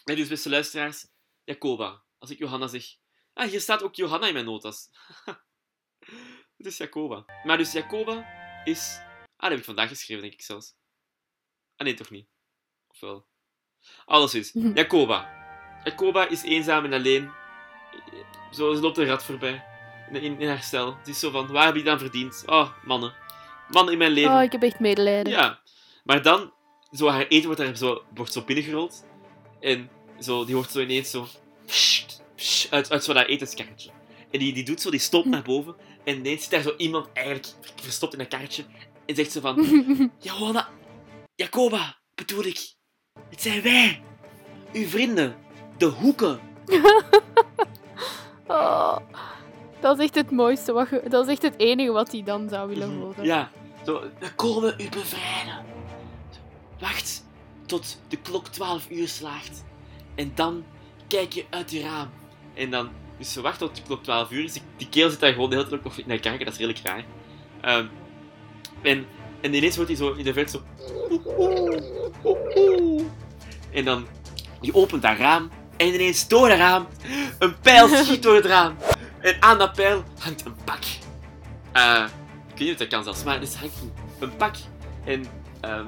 Nee, 0.03 0.15
dus 0.15 0.27
beste 0.27 0.49
luisteraars, 0.49 1.07
Jacoba. 1.43 2.03
Als 2.17 2.29
ik 2.29 2.37
Johanna 2.37 2.67
zeg... 2.67 2.83
Ah, 3.33 3.47
hier 3.47 3.59
staat 3.61 3.83
ook 3.83 3.95
Johanna 3.95 4.27
in 4.27 4.33
mijn 4.33 4.45
notas. 4.45 4.89
Het 6.57 6.65
is 6.65 6.77
Jacoba. 6.77 7.25
Maar 7.43 7.57
dus 7.57 7.71
Jacoba 7.71 8.25
is... 8.63 8.97
Ah, 8.99 9.41
dat 9.41 9.49
heb 9.49 9.59
ik 9.59 9.65
vandaag 9.65 9.89
geschreven, 9.89 10.21
denk 10.21 10.33
ik 10.33 10.41
zelfs. 10.41 10.75
Ah, 11.77 11.85
nee, 11.85 11.93
toch 11.93 12.09
niet. 12.09 12.27
Of 12.87 12.99
wel? 12.99 13.25
Alles 14.05 14.33
is. 14.33 14.51
Jacoba. 14.73 15.29
Jacoba 15.83 16.27
is 16.27 16.43
eenzaam 16.43 16.85
en 16.85 16.93
alleen. 16.93 17.29
Zo, 18.51 18.73
ze 18.73 18.81
loopt 18.81 18.97
een 18.97 19.05
rat 19.05 19.23
voorbij. 19.23 19.63
In, 20.11 20.21
in, 20.21 20.39
in 20.39 20.47
haar 20.47 20.63
cel. 20.63 20.97
Het 20.97 21.07
is 21.07 21.19
zo 21.19 21.29
van, 21.29 21.47
waar 21.47 21.65
heb 21.65 21.75
je 21.75 21.83
dan 21.83 21.99
verdiend? 21.99 22.43
Oh, 22.45 22.69
mannen. 22.85 23.13
Mannen 23.69 23.93
in 23.93 23.99
mijn 23.99 24.11
leven. 24.11 24.31
Oh, 24.31 24.41
ik 24.41 24.51
heb 24.51 24.63
echt 24.63 24.79
medelijden. 24.79 25.33
Ja, 25.33 25.59
maar 26.03 26.21
dan, 26.21 26.53
zo 26.91 27.07
haar 27.07 27.27
eten 27.27 27.45
wordt, 27.45 27.61
daar 27.61 27.75
zo, 27.75 28.03
wordt 28.13 28.33
zo 28.33 28.41
binnengerold. 28.41 29.05
En 29.59 29.89
zo, 30.19 30.45
die 30.45 30.55
wordt 30.55 30.71
zo 30.71 30.79
ineens 30.79 31.09
zo... 31.09 31.27
pssst, 31.65 32.23
pssst, 32.35 32.71
uit, 32.71 32.91
uit 32.91 33.03
zo 33.03 33.13
dat 33.13 33.27
etenskarretje. 33.27 33.89
En 34.31 34.39
die, 34.39 34.53
die 34.53 34.63
doet 34.63 34.81
zo, 34.81 34.89
die 34.89 34.99
stopt 34.99 35.25
naar 35.25 35.41
boven. 35.43 35.75
En 36.03 36.15
ineens 36.15 36.41
zit 36.41 36.51
daar 36.51 36.61
zo 36.61 36.73
iemand 36.77 37.13
eigenlijk 37.13 37.55
verstopt 37.75 38.13
in 38.13 38.19
een 38.19 38.27
karretje. 38.27 38.65
En 39.05 39.15
zegt 39.15 39.31
ze 39.31 39.41
van... 39.41 39.55
Johanna, 40.19 40.69
Jacoba, 41.37 41.97
bedoel 42.15 42.43
ik. 42.43 42.73
Het 43.29 43.41
zijn 43.41 43.61
wij. 43.61 44.01
Uw 44.73 44.87
vrienden. 44.87 45.35
De 45.77 45.85
hoeken. 45.85 46.39
Oh, 48.49 48.97
dat 49.79 49.97
is 49.97 50.03
echt 50.03 50.15
het 50.15 50.31
mooiste. 50.31 50.71
Wat 50.71 50.89
dat 51.09 51.25
is 51.27 51.31
echt 51.31 51.41
het 51.41 51.57
enige 51.57 51.91
wat 51.91 52.11
hij 52.11 52.23
dan 52.23 52.49
zou 52.49 52.69
willen 52.69 52.97
horen. 52.97 53.25
Ja, 53.25 53.51
zo, 53.85 54.03
we 54.19 54.33
komen 54.35 54.75
u 54.77 54.89
bevrijden. 54.89 55.65
Wacht 56.79 57.25
tot 57.65 58.01
de 58.07 58.17
klok 58.17 58.47
12 58.47 58.89
uur 58.89 59.07
slaagt. 59.07 59.63
En 60.15 60.31
dan 60.35 60.63
kijk 61.07 61.33
je 61.33 61.45
uit 61.49 61.71
je 61.71 61.81
raam. 61.81 62.09
En 62.53 62.71
dan, 62.71 62.89
dus 63.17 63.33
ze 63.33 63.41
wacht 63.41 63.59
tot 63.59 63.75
de 63.75 63.81
klok 63.81 64.03
12 64.03 64.31
uur. 64.31 64.41
Dus 64.41 64.61
die, 64.77 64.89
keel 64.89 65.09
zit 65.09 65.19
daar 65.19 65.33
gewoon 65.33 65.49
de 65.49 65.55
hele 65.55 65.69
tijd 65.69 65.83
nog 65.83 66.05
naar 66.05 66.19
kijken. 66.19 66.45
Dat 66.45 66.53
is 66.53 66.59
redelijk 66.59 66.85
raar. 66.85 67.05
Ehm, 67.61 67.87
en, 68.81 69.05
en 69.41 69.53
ineens 69.53 69.75
wordt 69.75 69.91
hij 69.91 69.99
zo 69.99 70.13
in 70.13 70.23
de 70.23 70.33
verte 70.33 70.51
zo. 70.51 70.63
En 73.71 73.85
dan, 73.85 74.07
je 74.61 74.73
opent 74.73 75.01
dat 75.01 75.17
raam. 75.17 75.49
En 75.77 75.87
ineens 75.93 76.27
door 76.27 76.47
dat 76.47 76.57
raam, 76.57 76.87
een 77.39 77.59
pijl 77.59 77.87
schiet 78.03 78.23
door 78.23 78.35
het 78.35 78.45
raam. 78.45 78.75
En 79.19 79.35
aan 79.39 79.57
dat 79.57 79.73
pijl 79.73 80.03
hangt 80.19 80.45
een 80.45 80.55
pak. 80.63 80.83
Eh, 81.71 82.05
ik 82.47 82.57
weet 82.57 82.59
niet 82.59 82.71
of 82.71 82.77
dat 82.77 82.87
kan 82.87 83.03
zelfs, 83.03 83.23
maar 83.23 83.41
er 83.41 83.47
hangt 83.59 83.81
een, 83.81 83.91
een 84.19 84.35
pak. 84.35 84.55
En 85.05 85.25
ehm, 85.61 85.85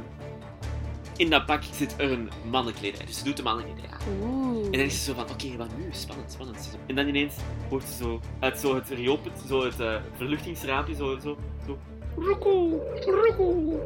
in 1.19 1.29
dat 1.29 1.45
pak 1.45 1.63
zit 1.71 1.93
er 1.97 2.11
een 2.11 2.29
mannenkledij. 2.49 3.05
Dus 3.05 3.17
ze 3.17 3.23
doet 3.23 3.37
de 3.37 3.43
mannenkledij 3.43 3.89
aan. 3.89 3.99
Oeh. 4.21 4.65
En 4.65 4.71
dan 4.71 4.81
is 4.81 4.97
ze 4.97 5.03
zo 5.03 5.13
van, 5.13 5.29
oké, 5.29 5.57
wat 5.57 5.77
nu? 5.77 5.87
Spannend, 5.91 6.31
spannend. 6.31 6.77
En 6.87 6.95
dan 6.95 7.07
ineens 7.07 7.35
hoort 7.69 7.83
ze 7.83 8.03
zo 8.03 8.21
uit 8.39 8.59
zo 8.59 8.75
het 8.75 8.89
rioolpunt, 8.89 9.43
zo 9.47 9.63
het 9.63 9.79
eh, 9.79 9.95
verluchtingsraampje, 10.15 10.95
zo, 10.95 11.17
zo, 11.23 11.37
zo. 11.65 11.77
Roekoe, 12.19 12.79
roekoe. 13.05 13.79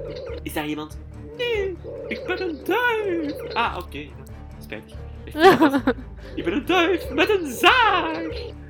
Is 0.44 0.54
daar 0.54 0.68
iemand? 0.68 1.00
Nee, 1.38 1.76
ik 2.08 2.24
ben 2.28 2.42
een 2.42 2.60
duif. 2.64 3.54
Ah, 3.54 3.78
oké. 3.86 4.06
Spijtig. 4.60 4.96
Ik 6.36 6.44
ben 6.44 6.54
een 6.54 6.66
duif 6.66 7.10
met 7.10 7.30
een 7.30 7.52
zaag. 7.52 8.18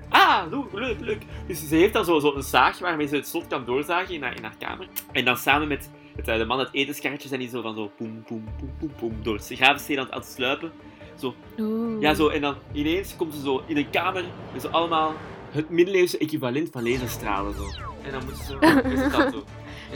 Ah, 0.09 0.41
leuk, 0.71 0.99
leuk. 0.99 1.21
Dus 1.47 1.67
ze 1.67 1.75
heeft 1.75 1.93
dan 1.93 2.05
zo, 2.05 2.19
zo 2.19 2.33
een 2.35 2.41
zaag 2.43 2.79
waarmee 2.79 3.07
ze 3.07 3.15
het 3.15 3.27
slot 3.27 3.47
kan 3.47 3.65
doorzagen 3.65 4.13
in 4.15 4.21
haar, 4.23 4.35
in 4.35 4.43
haar 4.43 4.55
kamer. 4.59 4.87
En 5.11 5.25
dan 5.25 5.37
samen 5.37 5.67
met 5.67 5.89
het, 6.15 6.27
eh, 6.27 6.37
de 6.37 6.45
man 6.45 6.57
uit 6.57 6.67
het 6.67 6.75
etenskarretje 6.75 7.27
zijn 7.27 7.39
die 7.39 7.49
zo 7.49 7.61
van 7.61 7.75
zo 7.75 7.91
poem, 7.97 8.23
poem, 8.27 8.43
poem, 8.57 8.71
poem, 8.79 8.91
poem 8.99 9.23
door 9.23 9.35
het 9.35 9.51
gravensteen 9.53 9.97
aan, 9.97 10.03
het- 10.03 10.13
aan 10.13 10.19
het 10.19 10.29
sluipen. 10.29 10.71
Zo, 11.19 11.33
Oeh. 11.59 12.01
ja, 12.01 12.13
zo, 12.13 12.27
en 12.27 12.41
dan 12.41 12.55
ineens 12.71 13.15
komt 13.15 13.33
ze 13.33 13.41
zo 13.41 13.63
in 13.67 13.77
een 13.77 13.89
kamer 13.89 14.23
met 14.53 14.61
zo 14.61 14.67
allemaal 14.67 15.13
het 15.51 15.69
middeleeuwse 15.69 16.17
equivalent 16.17 16.69
van 16.71 16.83
laserstralen. 16.89 17.53
Zo. 17.53 17.61
En 18.05 18.11
dan 18.11 18.21
moet 18.25 18.37
ze 18.37 18.43
zo, 18.43 18.57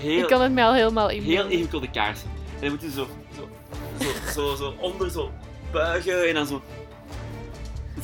heel, 0.01 0.19
Ik 0.21 0.27
kan 0.27 0.41
het 0.41 0.51
mij 0.51 0.63
al 0.65 0.73
helemaal 0.73 1.07
heel 1.07 1.17
inbeelden. 1.19 1.51
ingewikkelde 1.51 1.89
kaarsen. 1.91 2.29
En 2.55 2.61
dan 2.61 2.69
moeten 2.69 2.91
ze 2.91 2.95
zo, 2.95 3.07
zo, 3.35 3.47
zo, 3.99 4.31
zo, 4.31 4.55
zo 4.55 4.73
onder 4.79 5.09
zo 5.09 5.31
buigen 5.71 6.27
en 6.27 6.33
dan 6.33 6.47
zo. 6.47 6.61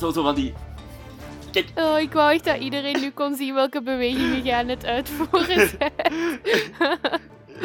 Zo, 0.00 0.10
zo 0.12 0.22
van 0.22 0.34
die. 0.34 0.52
Kijk, 1.52 1.66
Oh, 1.74 1.98
ik 2.00 2.12
wou 2.12 2.32
echt 2.32 2.44
dat 2.44 2.56
iedereen 2.58 3.00
nu 3.00 3.10
kon 3.10 3.34
zien 3.34 3.54
welke 3.54 3.82
bewegingen 3.82 4.42
jij 4.42 4.58
aan 4.58 4.68
het 4.68 4.84
uitvoeren 4.86 5.68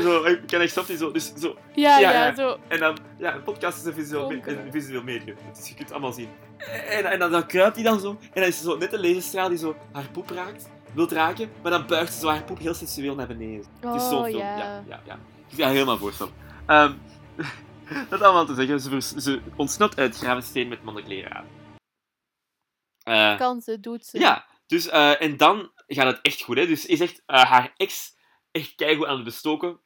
zo, 0.03 0.23
ik 0.23 0.39
kan 0.47 0.61
echt 0.61 0.71
snap 0.71 0.85
zo. 0.85 1.11
Dus 1.11 1.33
zo. 1.39 1.55
ja, 1.75 1.99
Ja, 1.99 2.35
zo. 2.35 2.57
En 2.67 2.79
dan, 2.79 2.97
ja, 3.17 3.35
een 3.35 3.43
podcast 3.43 3.77
is 3.79 3.85
een 3.85 3.93
visueel, 3.93 4.31
een 4.31 4.71
visueel 4.71 5.03
medium. 5.03 5.35
Dus 5.57 5.67
je 5.67 5.73
kunt 5.73 5.79
het 5.79 5.91
allemaal 5.91 6.11
zien. 6.13 6.29
En, 6.89 7.05
en 7.05 7.19
dan, 7.19 7.31
dan 7.31 7.45
kruipt 7.47 7.75
hij 7.75 7.83
dan 7.83 7.99
zo. 7.99 8.09
En 8.09 8.41
dan 8.41 8.43
is 8.43 8.57
er 8.57 8.63
zo 8.63 8.77
net 8.77 8.93
een 8.93 9.01
laserstraal 9.01 9.49
die 9.49 9.57
zo 9.57 9.75
haar 9.91 10.09
poep 10.11 10.29
raakt. 10.29 10.69
Wilt 10.93 11.11
raken, 11.11 11.51
maar 11.61 11.71
dan 11.71 11.87
buigt 11.87 12.13
ze 12.13 12.27
haar 12.27 12.43
poep 12.43 12.59
heel 12.59 12.73
sensueel 12.73 13.15
naar 13.15 13.27
beneden. 13.27 13.65
Het 13.79 13.95
is 14.01 14.07
zo 14.09 14.15
Oh, 14.17 14.23
film. 14.25 14.37
ja. 14.37 14.57
Ja, 14.57 14.83
ja, 14.87 15.01
ja. 15.05 15.19
Ga 15.55 15.69
helemaal 15.69 15.97
voorstellen. 15.97 16.33
Ehm 16.65 16.93
dat 18.09 18.21
allemaal 18.21 18.45
te 18.45 18.53
zeggen, 18.53 18.79
ze, 18.79 18.89
vers- 18.89 19.15
ze 19.15 19.41
ontsnapt 19.55 19.97
uit 19.97 20.17
Gravensteen 20.17 20.67
met 20.67 20.83
mannen 20.83 21.03
kleren 21.03 21.31
aan. 21.35 21.45
Eh, 23.03 23.37
Kan 23.37 23.61
ze, 23.61 23.79
doet 23.79 24.05
ze. 24.05 24.19
ja, 24.19 24.45
dus, 24.67 24.87
eh, 24.87 25.21
en 25.21 25.37
dan 25.37 25.71
gaat 25.87 26.05
het 26.13 26.19
echt 26.21 26.41
goed. 26.41 26.57
Hè? 26.57 26.65
Dus 26.67 26.85
is 26.85 26.99
echt 26.99 27.23
eh, 27.25 27.43
haar 27.43 27.73
ex 27.77 28.15
echt 28.51 28.75
keigoed 28.75 29.05
aan 29.07 29.15
het 29.15 29.23
bestoken. 29.23 29.79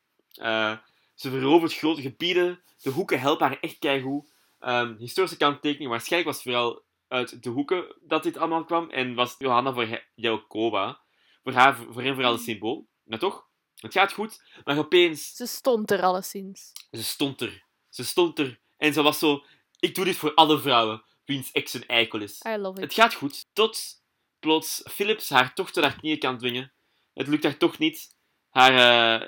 Ze 1.13 1.29
verovert 1.29 1.73
grote 1.73 2.01
gebieden. 2.01 2.61
De 2.81 2.89
hoeken 2.89 3.19
helpen 3.19 3.47
haar 3.47 3.57
echt 3.61 3.79
keigoed. 3.79 4.31
Ehm 4.59 4.95
historische 4.97 5.37
kanttekening, 5.37 5.89
waarschijnlijk 5.89 6.31
was 6.33 6.43
het 6.43 6.53
vooral 6.53 6.83
uit 7.13 7.43
de 7.43 7.49
hoeken 7.49 7.95
dat 8.01 8.23
dit 8.23 8.37
allemaal 8.37 8.63
kwam. 8.65 8.89
En 8.89 9.13
was 9.15 9.35
Johanna 9.37 9.73
voor 9.73 10.01
Jacoba. 10.15 11.01
Voor 11.43 11.53
haar 11.53 11.75
voor 11.75 12.01
hen 12.01 12.13
vooral 12.13 12.33
een 12.33 12.39
symbool. 12.39 12.87
Maar 13.03 13.19
toch, 13.19 13.47
het 13.75 13.93
gaat 13.93 14.13
goed. 14.13 14.43
Maar 14.63 14.77
opeens, 14.77 15.35
Ze 15.35 15.45
stond 15.45 15.91
er 15.91 16.01
alleszins. 16.01 16.71
ze 16.91 17.03
stond 17.03 17.41
er. 17.41 17.65
Ze 17.89 18.03
stond 18.05 18.39
er. 18.39 18.61
En 18.77 18.93
ze 18.93 19.01
was 19.01 19.19
zo, 19.19 19.45
ik 19.79 19.95
doe 19.95 20.05
dit 20.05 20.15
voor 20.17 20.33
alle 20.33 20.59
vrouwen 20.59 21.03
wiens 21.25 21.51
ex 21.51 21.73
een 21.73 21.85
eikel 21.87 22.21
is. 22.21 22.41
I 22.47 22.55
love 22.57 22.77
it. 22.77 22.83
Het 22.83 22.93
gaat 22.93 23.13
goed, 23.13 23.45
tot 23.53 24.01
plots 24.39 24.81
Philips 24.91 25.29
haar 25.29 25.53
toch 25.53 25.71
tot 25.71 25.83
haar 25.83 25.95
knieën 25.95 26.19
kan 26.19 26.37
dwingen. 26.37 26.73
Het 27.13 27.27
lukt 27.27 27.43
haar 27.43 27.57
toch 27.57 27.77
niet. 27.77 28.15
Haar, 28.49 28.71
eh, 28.71 29.27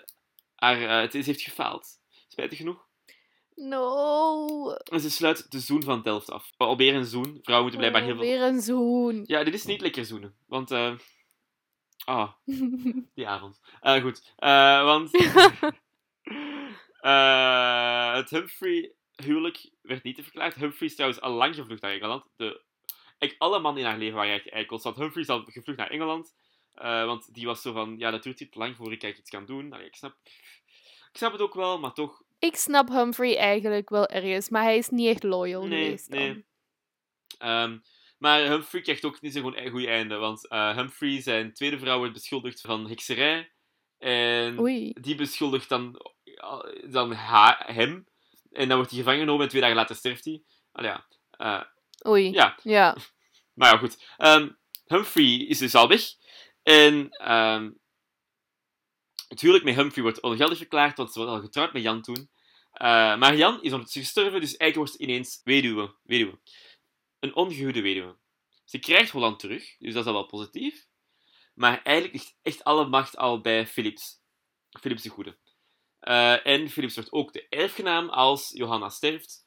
haar, 0.55 0.81
eh, 0.81 1.01
het 1.01 1.15
is, 1.15 1.25
heeft 1.25 1.41
gefaald. 1.41 1.87
Spijtig 2.27 2.57
genoeg. 2.57 2.84
No. 3.55 4.71
En 4.73 4.99
ze 4.99 5.09
sluit 5.09 5.51
de 5.51 5.59
zoen 5.59 5.83
van 5.83 6.01
Delft 6.01 6.31
af. 6.31 6.51
Alweer 6.57 6.95
een 6.95 7.05
zoen. 7.05 7.39
Vrouwen 7.41 7.71
moeten 7.71 7.77
blijkbaar 7.79 8.01
heel 8.01 8.15
veel... 8.15 8.23
Weer 8.23 8.41
een 8.41 8.61
zoen. 8.61 9.23
Ja, 9.25 9.43
dit 9.43 9.53
is 9.53 9.65
niet 9.65 9.81
lekker 9.81 10.05
zoenen. 10.05 10.35
Want... 10.45 10.71
eh 10.71 10.93
Ah, 12.05 12.31
die 13.15 13.27
avond. 13.27 13.61
Eh, 13.81 14.01
goed. 14.01 14.33
Eh, 14.35 14.83
want... 14.83 15.13
eh, 16.99 18.13
het 18.13 18.29
Humphrey-huwelijk 18.29 19.69
werd 19.81 20.03
niet 20.03 20.21
verklaard. 20.21 20.55
Humphrey 20.55 20.87
is 20.87 20.95
trouwens 20.95 21.21
al 21.21 21.31
lang 21.31 21.55
gevlucht 21.55 21.81
naar 21.81 21.91
Engeland. 21.91 22.25
De, 22.35 22.61
ik, 23.19 23.35
alle 23.37 23.59
mannen 23.59 23.83
in 23.83 23.89
haar 23.89 23.97
leven 23.97 24.15
waren 24.15 24.29
eigenlijk 24.29 24.57
eikels. 24.57 24.83
Want 24.83 24.95
Humphrey 24.95 25.23
is 25.23 25.29
al 25.29 25.43
gevlucht 25.45 25.79
naar 25.79 25.89
Engeland. 25.89 26.35
want 26.81 27.33
die 27.33 27.45
was 27.45 27.61
zo 27.61 27.73
van... 27.73 27.95
Ja, 27.97 28.11
dat 28.11 28.23
duurt 28.23 28.39
hier 28.39 28.49
te 28.49 28.59
lang 28.59 28.75
voor 28.75 28.91
ik 28.91 29.03
eigenlijk 29.03 29.19
iets 29.19 29.29
kan 29.29 29.45
doen. 29.45 29.73
Allee, 29.73 29.85
ik, 29.85 29.95
snap, 29.95 30.17
ik 31.15 31.21
snap 31.21 31.31
het 31.31 31.41
ook 31.41 31.53
wel, 31.53 31.79
maar 31.79 31.93
toch... 31.93 32.23
Ik 32.39 32.55
snap 32.55 32.89
Humphrey 32.89 33.37
eigenlijk 33.37 33.89
wel 33.89 34.07
ergens, 34.07 34.49
maar 34.49 34.63
hij 34.63 34.77
is 34.77 34.89
niet 34.89 35.07
echt 35.07 35.23
loyal 35.23 35.65
Nee, 35.65 35.83
geweest. 35.83 36.09
dan. 36.11 36.19
nee. 36.19 36.45
Ehm, 37.37 37.77
maar 38.17 38.39
Humphrey 38.41 38.81
krijgt 38.81 39.05
ook 39.05 39.21
niet 39.21 39.33
zo'n 39.33 39.69
goed 39.69 39.85
einde. 39.85 40.15
Want 40.15 40.47
eh, 40.47 40.75
Humphrey, 40.75 41.21
zijn 41.21 41.53
tweede 41.53 41.79
vrouw, 41.79 41.97
wordt 41.97 42.13
beschuldigd 42.13 42.61
van 42.61 42.87
hekserij. 42.89 43.51
En 43.97 44.59
Oei. 44.59 44.93
die 45.01 45.15
beschuldigt 45.15 45.69
dan, 45.69 46.01
dan 46.89 47.13
hem. 47.13 48.07
En 48.51 48.67
dan 48.67 48.75
wordt 48.77 48.91
hij 48.91 48.99
gevangen 48.99 49.19
genomen 49.19 49.43
en 49.43 49.49
twee 49.49 49.61
dagen 49.61 49.77
later 49.77 49.95
sterft 49.95 50.25
hij. 50.25 50.43
Allee, 50.71 50.89
ja. 50.91 51.05
Eh, 51.31 51.61
Oei. 52.11 52.31
ja, 52.31 52.57
Ja. 52.63 52.97
maar 53.53 53.71
ja, 53.71 53.77
goed. 53.77 54.03
Ehm, 54.17 54.49
Humphrey 54.85 55.35
is 55.35 55.57
dus 55.57 55.75
al 55.75 55.87
weg. 55.87 56.01
En 56.63 57.09
ehm, 57.09 57.71
het 59.27 59.41
huwelijk 59.41 59.65
met 59.65 59.75
Humphrey 59.75 60.03
wordt 60.03 60.21
ongeldig 60.21 60.57
verklaard, 60.57 60.97
want 60.97 61.13
ze 61.13 61.19
was 61.19 61.27
al 61.27 61.39
getrouwd 61.39 61.73
met 61.73 61.83
Jan 61.83 62.01
toen. 62.01 62.29
Eh, 62.71 63.17
maar 63.17 63.35
Jan 63.35 63.53
is 63.53 63.71
ondertussen 63.71 64.01
gestorven, 64.01 64.39
dus 64.39 64.57
eigenlijk 64.57 64.75
wordt 64.75 64.91
ze 64.91 64.97
ineens 64.97 65.41
weduwe. 65.43 65.95
weduwe. 66.03 66.39
Een 67.19 67.35
ongehuwde 67.35 67.81
weduwe. 67.81 68.17
Ze 68.65 68.79
krijgt 68.79 69.11
Holland 69.11 69.39
terug, 69.39 69.75
dus 69.77 69.93
dat 69.93 70.01
is 70.01 70.07
al 70.07 70.13
wel 70.13 70.25
positief. 70.25 70.87
Maar 71.53 71.81
eigenlijk 71.83 72.15
ligt 72.15 72.37
echt 72.41 72.63
alle 72.63 72.87
macht 72.87 73.17
al 73.17 73.41
bij 73.41 73.67
Philips. 73.67 74.21
Philips 74.79 75.01
de 75.01 75.09
Goede. 75.09 75.37
Eh, 75.99 76.45
en 76.45 76.69
Philips 76.69 76.95
wordt 76.95 77.11
ook 77.11 77.33
de 77.33 77.47
erfgenaam 77.49 78.09
als 78.09 78.49
Johanna 78.49 78.89
sterft. 78.89 79.44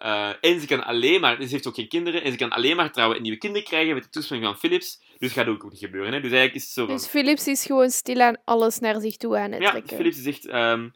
Eh, 0.00 0.32
en 0.40 0.60
ze 0.60 0.66
kan 0.66 0.84
alleen 0.84 1.20
maar, 1.20 1.36
dus 1.36 1.46
ze 1.46 1.52
heeft 1.52 1.66
ook 1.66 1.74
geen 1.74 1.88
kinderen, 1.88 2.22
en 2.22 2.30
ze 2.30 2.38
kan 2.38 2.50
alleen 2.50 2.76
maar 2.76 2.92
trouwen 2.92 3.16
en 3.16 3.22
nieuwe 3.22 3.38
kinderen 3.38 3.66
krijgen 3.66 3.94
met 3.94 4.02
de 4.02 4.10
toestemming 4.10 4.50
van 4.50 4.58
Philips. 4.58 5.02
Dus 5.18 5.32
gaat 5.32 5.46
ook 5.46 5.70
niet 5.70 5.78
gebeuren. 5.78 6.12
Hè? 6.12 6.20
Dus 6.20 6.30
eigenlijk 6.30 6.54
is 6.54 6.62
het 6.62 6.72
zo 6.72 6.86
van... 6.86 6.94
Dus 6.94 7.06
Philips 7.06 7.46
is 7.46 7.66
gewoon 7.66 7.90
stilaan 7.90 8.36
alles 8.44 8.78
naar 8.78 9.00
zich 9.00 9.16
toe 9.16 9.38
aan 9.38 9.52
het 9.52 9.62
ja, 9.62 9.70
trekken. 9.70 9.96
Philips 9.96 10.16
zegt, 10.16 10.46
ehm, 10.46 10.88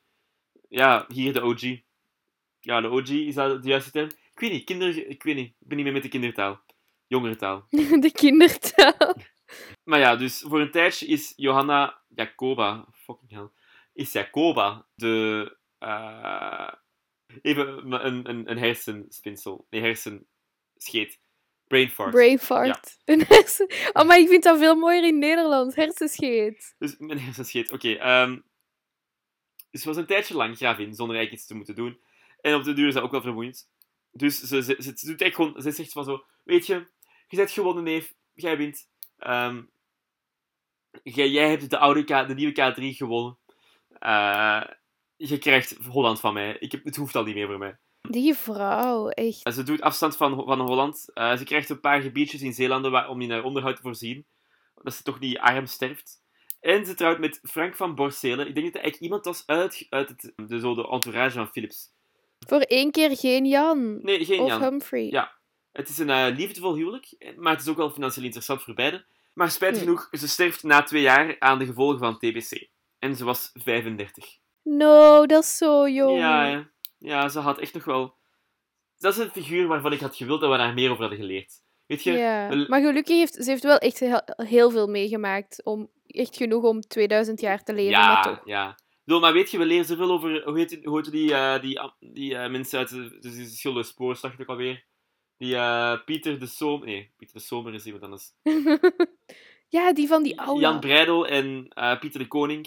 ja, 0.68 1.04
hier 1.08 1.32
de 1.32 1.42
OG. 1.42 1.60
Ja, 2.60 2.80
de 2.80 2.88
OG, 2.88 3.08
is 3.08 3.34
dat 3.34 3.62
de 3.62 3.68
juiste 3.68 3.90
term? 3.90 4.06
Ik 4.06 4.40
weet 4.40 4.50
niet, 4.50 4.64
kinder, 4.64 5.08
ik 5.08 5.22
weet 5.22 5.34
niet, 5.34 5.48
ik 5.48 5.66
ben 5.68 5.76
niet 5.76 5.84
meer 5.84 5.94
met 5.94 6.02
de 6.02 6.08
kindertaal. 6.08 6.60
Jongerentaal. 7.06 7.66
De 8.04 8.10
kindertaal. 8.12 9.14
Maar 9.84 9.98
ja, 9.98 10.16
dus 10.16 10.44
voor 10.48 10.60
een 10.60 10.70
tijdje 10.70 11.06
is 11.06 11.32
Johanna 11.36 11.98
Jacoba, 12.08 12.86
fucking 12.92 13.30
hell, 13.30 13.48
is 13.92 14.12
Jacoba 14.12 14.86
de, 14.94 15.56
eh, 15.78 16.72
even 17.42 17.92
een, 17.92 18.28
een, 18.28 18.50
een 18.50 18.58
hersenspinsel, 18.58 19.66
nee, 19.70 19.80
hersenscheet, 19.80 21.18
brain 21.66 21.90
fart. 21.90 22.10
Brain 22.10 22.38
fart. 22.38 22.98
Een 23.04 23.24
hersen... 23.28 23.70
Oh, 23.92 24.06
maar 24.06 24.18
ik 24.18 24.28
vind 24.28 24.42
dat 24.42 24.58
veel 24.58 24.76
mooier 24.76 25.04
in 25.04 25.18
Nederlands. 25.18 25.76
Hersenscheet. 25.76 26.74
Dus 26.78 26.96
mijn 26.98 27.20
hersenscheet, 27.20 27.72
oké. 27.72 27.92
ehm, 27.92 28.38
dus 29.70 29.82
ze 29.82 29.88
was 29.88 29.96
een 29.96 30.06
tijdje 30.06 30.34
lang 30.34 30.56
gravin, 30.56 30.94
zonder 30.94 31.16
eigenlijk 31.16 31.32
iets 31.32 31.46
te 31.46 31.54
moeten 31.54 31.74
doen. 31.74 32.00
En 32.40 32.54
op 32.54 32.64
de 32.64 32.72
duur 32.72 32.88
is 32.88 32.94
dat 32.94 33.02
ook 33.02 33.10
wel 33.10 33.22
vermoeiend. 33.22 33.68
Dus 34.12 34.40
ze, 34.40 34.62
ze, 34.62 34.76
ze, 34.78 34.92
ze 34.94 35.06
doet 35.06 35.20
echt 35.20 35.34
gewoon, 35.34 35.62
ze 35.62 35.70
zegt 35.70 35.92
van 35.92 36.04
zo, 36.04 36.24
weet 36.44 36.66
je, 36.66 36.86
je 37.28 37.36
bent 37.36 37.50
gewonnen, 37.50 37.84
neef, 37.84 38.14
jij 38.34 38.56
wint. 38.56 38.88
Ehm, 39.18 39.62
jij, 41.02 41.28
jij 41.28 41.48
hebt 41.48 41.70
de, 41.70 41.78
oude 41.78 42.04
K, 42.04 42.28
de 42.28 42.34
nieuwe 42.34 42.52
K3 42.52 42.96
gewonnen. 42.96 43.38
Eh, 43.98 44.62
je 45.16 45.38
krijgt 45.38 45.76
Holland 45.88 46.20
van 46.20 46.34
mij. 46.34 46.56
Ik 46.58 46.72
heb, 46.72 46.84
het 46.84 46.96
hoeft 46.96 47.16
al 47.16 47.24
niet 47.24 47.34
meer 47.34 47.46
voor 47.46 47.58
mij. 47.58 47.78
Die 48.00 48.34
vrouw, 48.34 49.08
echt. 49.08 49.42
Eh, 49.42 49.52
Ze 49.52 49.62
doet 49.62 49.80
afstand 49.80 50.16
van, 50.16 50.44
van 50.44 50.60
Holland. 50.60 51.10
Eh, 51.14 51.36
ze 51.36 51.44
krijgt 51.44 51.68
een 51.68 51.80
paar 51.80 52.00
gebiedjes 52.00 52.42
in 52.42 52.52
Zeeland 52.52 52.86
waar, 52.86 53.08
om 53.08 53.20
in 53.20 53.30
haar 53.30 53.44
onderhoud 53.44 53.76
te 53.76 53.82
voorzien. 53.82 54.26
Dat 54.82 54.94
ze 54.94 55.02
toch 55.02 55.18
niet 55.18 55.38
arm 55.38 55.66
sterft. 55.66 56.22
En 56.60 56.86
ze 56.86 56.94
trouwt 56.94 57.18
met 57.18 57.40
Frank 57.42 57.76
van 57.76 57.94
Borselen. 57.94 58.46
Ik 58.48 58.54
denk 58.54 58.64
dat 58.72 58.74
hij 58.74 58.82
eigenlijk 58.82 59.00
iemand 59.02 59.24
was 59.24 59.42
uit, 59.46 59.86
uit 59.90 60.08
het, 60.08 60.32
de, 60.48 60.58
zo 60.60 60.74
de 60.74 60.88
entourage 60.88 61.36
van 61.36 61.48
Philips. 61.48 61.92
Voor 62.46 62.60
één 62.60 62.90
keer 62.90 63.16
geen 63.16 63.46
Jan. 63.46 64.02
Nee, 64.02 64.24
geen 64.24 64.40
of 64.40 64.48
Jan. 64.48 64.62
Humphrey. 64.62 65.10
Ja. 65.10 65.32
Het 65.72 65.88
is 65.88 65.98
een 65.98 66.10
eh, 66.10 66.36
liefdevol 66.36 66.74
huwelijk, 66.74 67.34
maar 67.36 67.52
het 67.52 67.62
is 67.62 67.68
ook 67.68 67.76
wel 67.76 67.90
financieel 67.90 68.24
interessant 68.24 68.62
voor 68.62 68.74
beiden. 68.74 69.06
Maar 69.32 69.50
spijtig 69.50 69.80
genoeg, 69.80 70.08
ze 70.10 70.28
sterft 70.28 70.62
na 70.62 70.82
twee 70.82 71.02
jaar 71.02 71.36
aan 71.38 71.58
de 71.58 71.66
gevolgen 71.66 71.98
van 71.98 72.18
TBC. 72.18 72.68
En 72.98 73.16
ze 73.16 73.24
was 73.24 73.50
35. 73.52 74.38
No, 74.64 75.26
dat 75.26 75.42
is 75.42 75.56
zo 75.56 75.88
jong. 75.88 76.18
Ja, 76.18 76.68
ja, 76.98 77.28
ze 77.28 77.38
had 77.38 77.58
echt 77.58 77.74
nog 77.74 77.84
wel... 77.84 78.14
Dat 78.98 79.12
is 79.12 79.18
een 79.18 79.30
figuur 79.30 79.66
waarvan 79.66 79.92
ik 79.92 80.00
had 80.00 80.16
gewild 80.16 80.40
dat 80.40 80.50
we 80.50 80.56
daar 80.56 80.74
meer 80.74 80.90
over 80.90 81.00
hadden 81.00 81.20
geleerd. 81.20 81.52
Weet 81.86 82.02
je? 82.02 82.12
Ja. 82.12 82.66
Maar 82.68 82.80
gelukkig 82.80 83.16
heeft 83.16 83.34
ze 83.34 83.50
heeft 83.50 83.62
wel 83.62 83.78
echt 83.78 84.00
heel, 84.36 84.70
veel 84.70 84.86
meegemaakt. 84.86 85.64
Om, 85.64 85.90
echt 86.06 86.36
genoeg 86.36 86.64
om 86.64 86.80
2000 86.80 87.40
jaar 87.40 87.62
te 87.62 87.72
leven, 87.74 88.00
maar 88.00 88.22
toch. 88.22 88.40
ja. 88.44 88.78
Zo, 89.06 89.20
maar 89.20 89.32
weet 89.32 89.50
je, 89.50 89.58
we 89.58 89.64
leren 89.64 89.84
zoveel 89.84 90.10
over... 90.10 90.42
Hoe 90.44 90.58
heet, 90.58 90.84
hoe 90.84 90.96
heet 90.96 91.10
die, 91.10 91.34
eh, 91.34 91.60
die, 91.60 91.80
die 91.98 92.36
eh, 92.36 92.50
mensen 92.50 92.78
uit 92.78 92.88
de, 92.88 93.18
dus 93.20 93.34
die 93.34 93.46
schilder 93.46 93.84
spoor, 93.84 94.16
zag 94.16 94.32
ik 94.32 94.40
ook 94.40 94.48
alweer? 94.48 94.84
Die 95.36 95.56
eh, 95.56 96.04
Pieter 96.04 96.38
de 96.38 96.46
Somer... 96.46 96.86
Nee, 96.86 97.12
Pieter 97.16 97.36
de 97.36 97.42
Somer 97.44 97.74
is 97.74 97.84
iemand 97.84 98.02
anders. 98.02 98.30
ja, 99.76 99.92
die 99.92 100.08
van 100.08 100.22
die 100.22 100.40
oude. 100.40 100.60
Jan 100.60 100.80
Breidel 100.80 101.26
en 101.26 101.68
Pieter 102.00 102.20
de 102.20 102.28
Koning. 102.28 102.66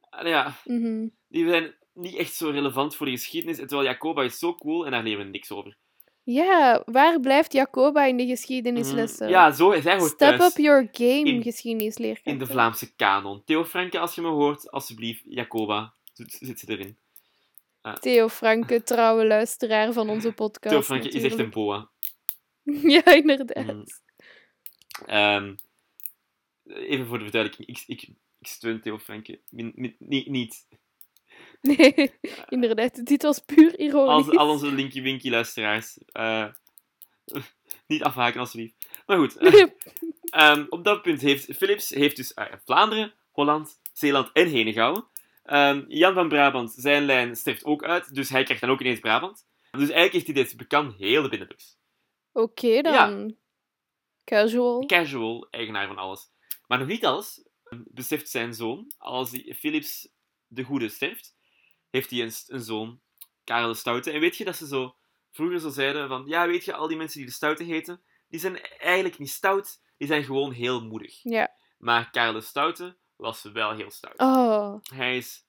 Allee, 0.00 0.32
ja, 0.32 0.54
Mhm. 0.64 1.08
Die 1.34 1.48
zijn 1.48 1.74
niet 1.92 2.16
echt 2.16 2.34
zo 2.34 2.48
relevant 2.50 2.96
voor 2.96 3.06
de 3.06 3.12
geschiedenis. 3.12 3.58
En 3.58 3.66
terwijl 3.66 3.88
Jacoba 3.88 4.22
is 4.22 4.38
zo 4.38 4.54
cool 4.54 4.84
en 4.84 4.90
daar 4.90 5.02
leren 5.02 5.24
we 5.24 5.30
niks 5.30 5.50
over. 5.50 5.76
Ja, 6.22 6.82
waar 6.86 7.20
blijft 7.20 7.52
Jacoba 7.52 8.04
in 8.04 8.16
de 8.16 8.26
geschiedenislessen? 8.26 9.24
Mhm. 9.26 9.34
Ja, 9.34 9.50
zo, 9.52 9.80
zij 9.80 9.98
hoort 9.98 10.10
Step 10.10 10.36
thuis 10.36 10.52
up 10.52 10.58
your 10.58 10.88
game, 10.92 11.24
in- 11.24 11.42
geschiedenisleerkracht. 11.42 12.26
in 12.26 12.38
de 12.38 12.46
Vlaamse 12.52 12.94
kanon. 12.94 13.42
Theo 13.44 13.64
Franke, 13.64 13.98
als 13.98 14.14
je 14.14 14.20
me 14.20 14.28
hoort, 14.28 14.70
alsjeblieft, 14.70 15.22
Jacoba, 15.24 15.94
zit, 16.12 16.58
ze 16.58 16.70
erin. 16.70 16.96
Theo 18.00 18.28
Franke, 18.28 18.82
trouwe 18.82 19.26
luisteraar 19.26 19.92
van 19.92 20.08
onze 20.08 20.32
podcast. 20.32 20.74
Theo 20.74 20.82
Franke 20.82 21.08
is 21.08 21.22
echt 21.22 21.38
een 21.38 21.50
boa. 21.50 21.90
Ja, 22.96 23.04
inderdaad. 23.04 23.64
Mhm. 23.66 23.82
Ehm, 25.06 25.54
even 26.64 27.06
voor 27.06 27.18
de 27.18 27.24
verduidelijking, 27.24 27.68
ik, 27.68 27.84
ik, 27.86 28.02
ik 28.38 28.46
steun 28.46 28.80
Theo 28.80 28.98
Franke. 28.98 29.40
Min- 29.50 29.72
min- 29.74 29.96
niet, 29.98 30.26
niet, 30.28 30.66
Nee, 31.76 32.12
inderdaad. 32.48 33.06
Dit 33.06 33.22
was 33.22 33.38
puur 33.38 33.78
ironisch. 33.78 34.26
Als, 34.26 34.36
al 34.36 34.48
onze 34.48 34.72
Linky 34.72 35.02
Winky 35.02 35.30
luisteraars. 35.30 35.98
eh, 36.12 36.46
niet 37.86 38.02
afhaken, 38.02 38.40
alsjeblieft. 38.40 38.74
Maar 39.06 39.18
goed, 39.18 39.36
ehm, 40.30 40.66
op 40.68 40.84
dat 40.84 41.02
punt 41.02 41.20
heeft 41.20 41.56
Philips 41.56 41.88
heeft 41.88 42.16
dus 42.16 42.34
eh, 42.34 42.52
Vlaanderen, 42.64 43.14
Holland, 43.30 43.80
Zeeland 43.92 44.30
en 44.32 44.48
Henegouwen. 44.48 45.06
Ehm, 45.44 45.84
Jan 45.88 46.14
van 46.14 46.28
Brabant, 46.28 46.72
zijn 46.76 47.04
lijn 47.04 47.36
sterft 47.36 47.64
ook 47.64 47.84
uit, 47.84 48.14
dus 48.14 48.28
hij 48.28 48.42
krijgt 48.44 48.62
dan 48.62 48.70
ook 48.70 48.80
ineens 48.80 49.00
Brabant. 49.00 49.46
Dus 49.70 49.90
eigenlijk 49.90 50.12
heeft 50.12 50.26
hij 50.26 50.34
deze 50.34 50.56
bekend 50.56 50.94
heel 50.94 51.22
de 51.22 51.28
Benelux. 51.28 51.78
Oké 52.32 52.82
dan. 52.82 53.36
Casual. 54.24 54.86
Casual, 54.86 55.46
eigenaar 55.50 55.86
van 55.86 55.98
alles. 55.98 56.30
Maar 56.66 56.78
nog 56.78 56.88
niet 56.88 57.04
alles. 57.04 57.48
Beseft 57.84 58.28
zijn 58.30 58.54
zoon, 58.54 58.92
als 58.98 59.30
Philips 59.58 60.08
de 60.46 60.62
Goede 60.62 60.88
sterft, 60.88 61.34
heeft 61.94 62.10
hij 62.10 62.20
een, 62.22 62.32
een 62.46 62.60
zoon, 62.60 63.00
Karel 63.44 63.68
de 63.68 63.74
Stoute. 63.74 64.10
En 64.10 64.20
weet 64.20 64.36
je 64.36 64.44
dat 64.44 64.56
ze 64.56 64.66
zo 64.66 64.96
vroeger 65.30 65.60
zo 65.60 65.68
zeiden 65.68 66.08
van, 66.08 66.24
ja, 66.26 66.46
weet 66.46 66.64
je, 66.64 66.74
al 66.74 66.88
die 66.88 66.96
mensen 66.96 67.18
die 67.18 67.28
de 67.28 67.34
Stoute 67.34 67.62
heten, 67.62 68.02
die 68.28 68.40
zijn 68.40 68.60
eigenlijk 68.78 69.18
niet 69.18 69.30
stout, 69.30 69.82
die 69.96 70.08
zijn 70.08 70.24
gewoon 70.24 70.52
heel 70.52 70.84
moedig. 70.84 71.22
Ja. 71.22 71.54
Maar 71.78 72.10
Karel 72.10 72.32
de 72.32 72.40
Stoute 72.40 72.96
was 73.16 73.42
wel 73.42 73.72
heel 73.72 73.90
stout. 73.90 74.18
Oh, 74.18 74.76
Hij 74.94 75.16
is 75.16 75.44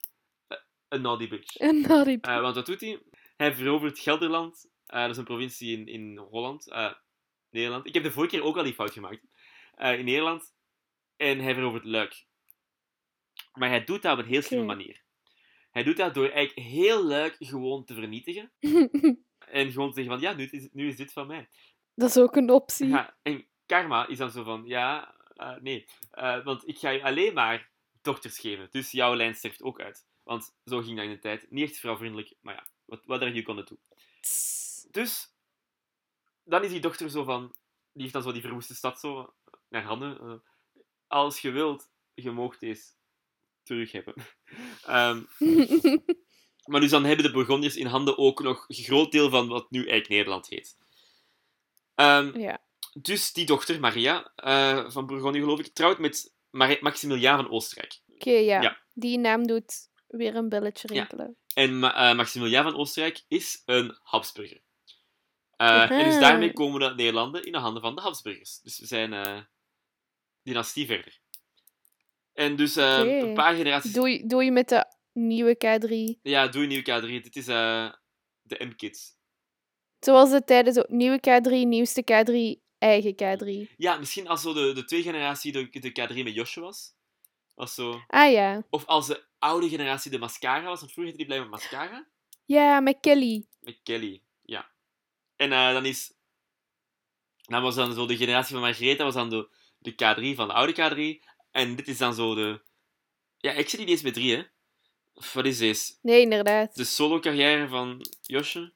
eh, 0.48 0.58
een 0.88 1.02
naughty 1.02 1.28
bitch. 1.28 1.60
een 1.60 1.82
naughty 1.82 2.18
Eh, 2.22 2.42
want 2.42 2.56
wat 2.56 2.66
doet 2.66 2.82
hij? 2.82 3.02
Hij 3.38 3.54
verovert 3.54 4.00
Gelderland. 4.00 4.70
Eh, 4.86 5.02
dat 5.02 5.10
is 5.10 5.18
een 5.18 5.24
provincie 5.24 5.78
in, 5.78 5.88
in 5.88 6.18
Holland. 6.18 6.68
Nederland. 7.50 7.88
Ik 7.88 7.94
heb 7.94 8.04
de 8.04 8.12
vorige 8.12 8.36
keer 8.36 8.46
ook 8.46 8.58
al 8.58 8.64
die 8.64 8.74
fout 8.74 8.92
gemaakt. 8.92 9.22
In 9.78 10.06
Nederland. 10.06 10.54
En 11.18 11.40
hij 11.40 11.54
verovert 11.54 11.86
Luik. 11.86 12.26
Maar 13.54 13.70
hij 13.70 13.84
doet 13.84 14.02
dat 14.02 14.14
op 14.14 14.20
een 14.20 14.32
heel 14.32 14.42
slimme 14.42 14.66
manier. 14.66 15.04
Hij 15.76 15.84
doet 15.84 15.98
dat 15.98 16.14
door 16.14 16.30
eigenlijk 16.30 16.68
heel 16.68 17.06
Luik 17.06 17.36
gewoon 17.40 17.86
te 17.86 17.94
vernietigen. 17.94 18.52
En 19.46 19.72
gewoon 19.72 19.90
te 19.90 19.96
zeggen 19.96 20.14
van, 20.14 20.22
ja, 20.22 20.34
nu 20.34 20.46
is, 20.46 20.68
nu 20.72 20.88
is 20.88 20.96
dit 20.96 21.14
van 21.14 21.28
mij. 21.28 21.50
Dat 21.96 22.10
is 22.10 22.18
ook 22.18 22.36
een 22.36 22.50
optie. 22.50 22.88
Ja, 22.88 23.18
en 23.22 23.46
karma 23.66 24.08
is 24.08 24.18
dan 24.18 24.32
zo 24.32 24.44
van, 24.44 24.64
ja, 24.66 25.16
eh, 25.36 25.56
nee. 25.56 25.86
Eh, 26.12 26.44
want 26.44 26.68
ik 26.68 26.78
ga 26.78 26.90
je 26.90 27.04
alleen 27.04 27.34
maar 27.34 27.70
dochters 28.02 28.40
geven. 28.40 28.68
Dus 28.72 28.92
jouw 28.92 29.16
lijn 29.16 29.36
sterft 29.36 29.62
ook 29.62 29.80
uit. 29.80 30.06
Want 30.24 30.56
zo 30.66 30.82
ging 30.82 30.96
dat 30.96 31.06
in 31.06 31.12
de 31.12 31.20
tijd. 31.20 31.52
Niet 31.52 31.70
echt 31.70 31.80
vrouwvriendelijk, 31.80 32.34
maar 32.42 32.54
ja, 32.56 32.68
wat, 32.86 33.02
wat 33.06 33.22
er 33.22 33.34
je 33.34 33.44
kon. 33.44 33.66
Tss. 34.22 34.88
Dus, 34.92 35.36
dan 36.44 36.64
is 36.64 36.72
die 36.72 36.82
dochter 36.82 37.10
zo 37.10 37.24
van... 37.24 37.56
Die 37.92 38.02
heeft 38.02 38.14
dan 38.14 38.24
zo 38.24 38.32
die 38.32 38.42
verwoeste 38.42 38.76
stad 38.76 39.00
zo 39.00 39.34
naar 39.70 39.84
handen. 39.84 40.20
eh, 40.20 40.34
als 41.08 41.40
je 41.40 41.52
wilt, 41.52 41.92
je 42.14 42.32
moogt 42.32 42.60
deze 42.60 42.94
terug 43.66 43.92
hebben. 43.92 44.14
Ehm, 44.86 45.22
maar 46.70 46.82
dus 46.82 46.90
dan 46.90 47.04
hebben 47.04 47.26
de 47.26 47.32
Burgondiërs 47.32 47.76
in 47.76 47.86
handen 47.86 48.18
ook 48.18 48.42
nog 48.44 48.66
een 48.68 48.76
groot 48.84 49.12
deel 49.12 49.30
van 49.30 49.48
wat 49.48 49.72
nu 49.72 49.80
eigenlijk 49.80 50.10
Nederland 50.10 50.48
heet. 50.48 50.78
Ehm, 51.96 52.40
ja. 52.40 52.62
dus 52.94 53.34
die 53.34 53.46
dochter, 53.46 53.80
Maria, 53.80 54.32
eh, 54.36 54.90
van 54.90 55.06
Bourgondië 55.06 55.40
geloof 55.40 55.60
ik, 55.60 55.74
trouwt 55.74 56.00
met 56.00 56.34
Mar- 56.50 56.78
Maximiliaan 56.82 57.44
van 57.44 57.52
Oostenrijk. 57.52 58.00
Oké, 58.14 58.30
ja. 58.32 58.62
Ja. 58.62 58.78
Die 58.94 59.18
naam 59.18 59.48
doet 59.48 59.90
weer 60.08 60.36
een 60.36 60.50
belletje 60.50 60.88
Ja. 60.94 61.00
rinkelen. 61.00 61.36
En 61.54 61.80
Ma- 61.80 62.10
eh, 62.10 62.16
Maximiliaan 62.16 62.64
van 62.64 62.76
Oostenrijk 62.76 63.24
is 63.28 63.62
een 63.66 63.98
Habsburger. 64.04 64.62
Eh, 65.58 65.92
en 65.92 66.06
dus 66.06 66.20
daarmee 66.20 66.54
komen 66.54 66.80
de 66.80 66.96
Nederlanden 66.96 67.44
in 67.44 67.52
de 67.52 67.58
handen 67.58 67.82
van 67.82 67.96
de 67.96 68.02
Habsburgers. 68.02 68.60
Dus 68.62 68.80
we 68.80 68.86
zijn 68.86 69.48
dynastie 70.44 70.86
verder. 70.86 71.20
En 72.36 72.56
dus 72.56 72.76
eh, 72.76 73.20
een 73.20 73.34
paar 73.34 73.56
generaties... 73.56 73.92
Doe, 73.92 74.10
je- 74.10 74.26
doe 74.28 74.44
je 74.44 74.52
met 74.52 74.70
de 74.70 74.86
nieuwe 75.14 75.56
K3. 75.66 76.20
Ja, 76.22 76.48
doe 76.48 76.62
een 76.62 76.68
nieuwe 76.68 76.84
K3. 77.02 77.24
Dit 77.24 77.36
is 77.36 77.48
eh, 77.48 77.92
de 78.42 78.66
M-Kids. 78.66 79.14
Zoals 80.00 80.30
de 80.30 80.44
tijden 80.44 80.74
zo. 80.74 80.84
Nieuwe 80.88 81.20
K3, 81.30 81.50
nieuwste 81.50 82.02
K3, 82.12 82.62
eigen 82.78 83.14
K3. 83.14 83.74
Ja, 83.78 83.98
misschien 83.98 84.28
als 84.28 84.42
zo 84.42 84.54
de, 84.54 84.72
de 84.74 84.86
twee 84.86 85.02
generatie 85.02 85.52
de, 85.52 85.70
de 85.70 85.90
K3 85.90 86.24
met 86.24 86.34
Josje 86.34 86.60
was. 86.62 86.94
was 87.56 87.74
zo... 87.76 88.02
Ah 88.08 88.32
ja. 88.32 88.64
Of 88.70 88.86
als 88.86 89.08
de 89.08 89.24
oude 89.40 89.70
generatie 89.70 90.12
de 90.12 90.18
Mascara 90.20 90.64
was. 90.66 90.80
Want 90.80 90.92
vroeger 90.92 91.04
heette 91.04 91.18
die 91.18 91.26
blijven 91.26 91.50
Mascara. 91.50 92.08
Ja, 92.46 92.80
met 92.80 92.98
Kelly. 93.02 93.46
Met 93.60 93.80
Kelly, 93.84 94.22
ja. 94.42 94.72
En 95.36 95.52
eh, 95.52 95.74
dan 95.74 95.86
is... 95.86 96.14
Dan 97.42 97.62
was 97.62 97.76
dan 97.76 97.94
zo 97.94 98.06
de 98.06 98.18
generatie 98.18 98.54
van 98.54 98.62
Margaretha 98.64 99.04
was 99.04 99.14
dan 99.14 99.30
de, 99.30 99.50
de 99.78 99.92
K3 99.92 100.36
van 100.36 100.48
de 100.48 100.54
oude 100.54 100.74
K3. 100.74 101.24
En 101.56 101.76
dit 101.76 101.88
is 101.88 101.98
dan 101.98 102.14
zo 102.14 102.36
de... 102.36 102.62
Ja, 103.38 103.52
ik 103.52 103.70
zit 103.70 103.80
niet 103.80 103.90
eens 103.90 104.02
met 104.02 104.14
drie, 104.14 104.36
hè. 104.36 104.44
Of 105.14 105.34
Wat 105.34 105.46
is 105.46 105.58
deze? 105.58 105.94
Nee, 106.02 106.22
inderdaad. 106.22 106.76
De 106.76 106.84
solo-carrière 106.84 107.68
van 107.68 108.06
Josje? 108.22 108.74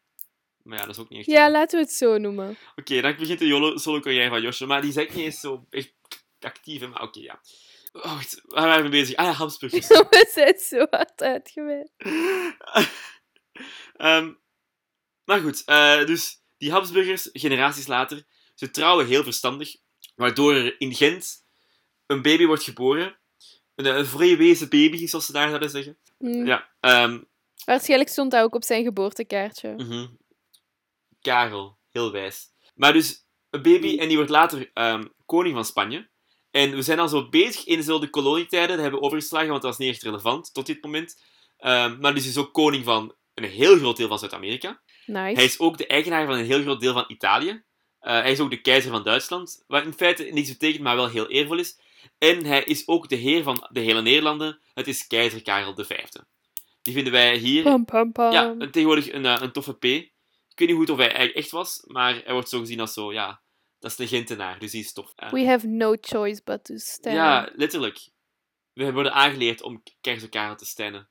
Maar 0.63 0.77
ja, 0.77 0.85
dat 0.85 0.95
is 0.95 1.01
ook 1.01 1.09
niet 1.09 1.19
echt... 1.19 1.27
Ja, 1.27 1.51
laten 1.51 1.79
we 1.79 1.85
het 1.85 1.93
zo 1.93 2.17
noemen. 2.17 2.57
Oké, 2.75 3.01
dan 3.01 3.15
begint 3.15 3.39
de 3.39 3.71
solo-carrière 3.75 4.29
van 4.29 4.41
Josje. 4.41 4.65
Maar 4.65 4.81
die 4.81 4.89
is 4.89 4.95
eigenlijk 4.95 5.25
niet 5.25 5.35
eens 5.35 5.43
zo 5.43 5.65
echt 5.69 5.93
actief, 6.39 6.81
hè. 6.81 6.87
Maar 6.87 7.01
oké, 7.01 7.19
ja. 7.19 7.41
Oh, 7.91 8.03
wacht, 8.03 8.41
waar 8.45 8.67
waren 8.67 8.83
we 8.83 8.89
bezig? 8.89 9.15
Ah 9.15 9.25
ja, 9.25 9.31
Habsburgers. 9.31 9.87
we 10.09 10.29
zijn 10.33 10.59
zo 10.59 10.85
hard 10.89 11.21
uitgeweid. 11.21 11.91
Ehm, 13.97 14.33
maar 15.23 15.39
goed, 15.39 15.63
eh, 15.65 16.05
dus 16.05 16.41
die 16.57 16.71
Habsburgers, 16.71 17.29
generaties 17.33 17.87
later, 17.87 18.23
ze 18.55 18.71
trouwen 18.71 19.07
heel 19.07 19.23
verstandig, 19.23 19.75
waardoor 20.15 20.53
er 20.53 20.75
in 20.81 20.95
Gent 20.95 21.47
een 22.09 22.21
baby 22.21 22.45
wordt 22.45 22.63
geboren. 22.63 23.17
Een, 23.75 23.85
een 23.85 24.05
vreewezen 24.05 24.69
baby, 24.69 25.07
zoals 25.07 25.25
ze 25.25 25.31
daar 25.31 25.47
zouden 25.47 25.69
zeggen. 25.69 25.97
Hm. 26.17 26.45
Ja, 26.45 26.69
ehm, 26.79 27.19
Waarschijnlijk 27.65 28.09
stond 28.09 28.31
dat 28.31 28.43
ook 28.43 28.55
op 28.55 28.63
zijn 28.63 28.83
geboortekaartje. 28.83 29.73
mhm. 29.77 30.07
Karel, 31.21 31.77
heel 31.89 32.11
wijs. 32.11 32.47
Maar 32.75 32.93
dus 32.93 33.25
een 33.49 33.61
baby, 33.61 33.97
en 33.99 34.07
die 34.07 34.15
wordt 34.15 34.31
later 34.31 34.71
ehm, 34.73 35.05
koning 35.25 35.55
van 35.55 35.65
Spanje. 35.65 36.09
En 36.51 36.75
we 36.75 36.81
zijn 36.81 36.97
dan 36.97 37.09
zo 37.09 37.29
bezig 37.29 37.65
in 37.65 37.81
de 37.81 38.09
kolonietijden, 38.09 38.69
dat 38.69 38.79
hebben 38.79 38.99
we 38.99 39.05
overgeslagen, 39.05 39.49
want 39.49 39.61
dat 39.61 39.71
was 39.71 39.79
niet 39.79 39.93
echt 39.93 40.03
relevant 40.03 40.53
tot 40.53 40.65
dit 40.65 40.83
moment. 40.83 41.21
Ehm, 41.57 41.99
maar 41.99 42.13
dus 42.13 42.27
is 42.27 42.37
ook 42.37 42.53
koning 42.53 42.83
van 42.83 43.15
een 43.33 43.43
heel 43.43 43.77
groot 43.77 43.97
deel 43.97 44.07
van 44.07 44.19
Zuid-Amerika. 44.19 44.81
Nice. 45.05 45.35
Hij 45.35 45.43
is 45.43 45.59
ook 45.59 45.77
de 45.77 45.87
eigenaar 45.87 46.25
van 46.25 46.37
een 46.37 46.45
heel 46.45 46.61
groot 46.61 46.79
deel 46.79 46.93
van 46.93 47.05
Italië. 47.07 47.63
Eh, 47.99 48.11
hij 48.11 48.31
is 48.31 48.39
ook 48.39 48.49
de 48.49 48.61
keizer 48.61 48.91
van 48.91 49.03
Duitsland, 49.03 49.63
wat 49.67 49.83
in 49.83 49.93
feite 49.93 50.23
niets 50.23 50.49
betekent, 50.49 50.83
maar 50.83 50.95
wel 50.95 51.09
heel 51.09 51.27
eervol 51.27 51.57
is. 51.57 51.79
En 52.17 52.45
hij 52.45 52.63
is 52.63 52.87
ook 52.87 53.09
de 53.09 53.15
heer 53.15 53.43
van 53.43 53.67
de 53.71 53.79
hele 53.79 54.01
Nederlanden. 54.01 54.59
Het 54.73 54.87
is 54.87 55.07
keizer 55.07 55.41
Karel 55.41 55.75
V. 55.75 55.99
Die 56.81 56.93
vinden 56.93 57.13
wij 57.13 57.37
hier 57.37 57.63
Pam, 57.63 57.85
pam, 57.85 58.11
pam. 58.11 58.31
ja, 58.31 58.55
een- 58.57 58.71
tegenwoordig 58.71 59.11
een, 59.11 59.25
eh, 59.25 59.37
een 59.41 59.51
toffe 59.51 59.73
P. 59.73 59.83
Ik 59.83 60.11
weet 60.55 60.67
niet 60.67 60.77
goed 60.77 60.89
of 60.89 60.97
hij 60.97 61.07
eigenlijk 61.07 61.37
echt 61.37 61.51
was, 61.51 61.83
maar 61.87 62.21
hij 62.23 62.33
wordt 62.33 62.49
zo 62.49 62.59
gezien 62.59 62.79
als 62.79 62.93
zo, 62.93 63.13
ja, 63.13 63.41
dat 63.79 63.91
is 63.91 63.97
de 63.97 64.07
Gentenaar, 64.07 64.59
dus 64.59 64.71
die 64.71 64.81
is 64.83 64.93
tof. 64.93 65.13
Eh, 65.15 65.31
We 65.31 65.45
have 65.45 65.67
no 65.67 65.95
choice 66.01 66.41
but 66.43 66.63
to 66.63 66.77
stand. 66.77 67.15
ja, 67.15 67.51
letterlijk. 67.55 68.09
We 68.73 68.93
worden 68.93 69.13
aangeleerd 69.13 69.61
om 69.61 69.83
keizer 70.01 70.29
Karel 70.29 70.55
te 70.55 70.65
stijnen. 70.65 71.09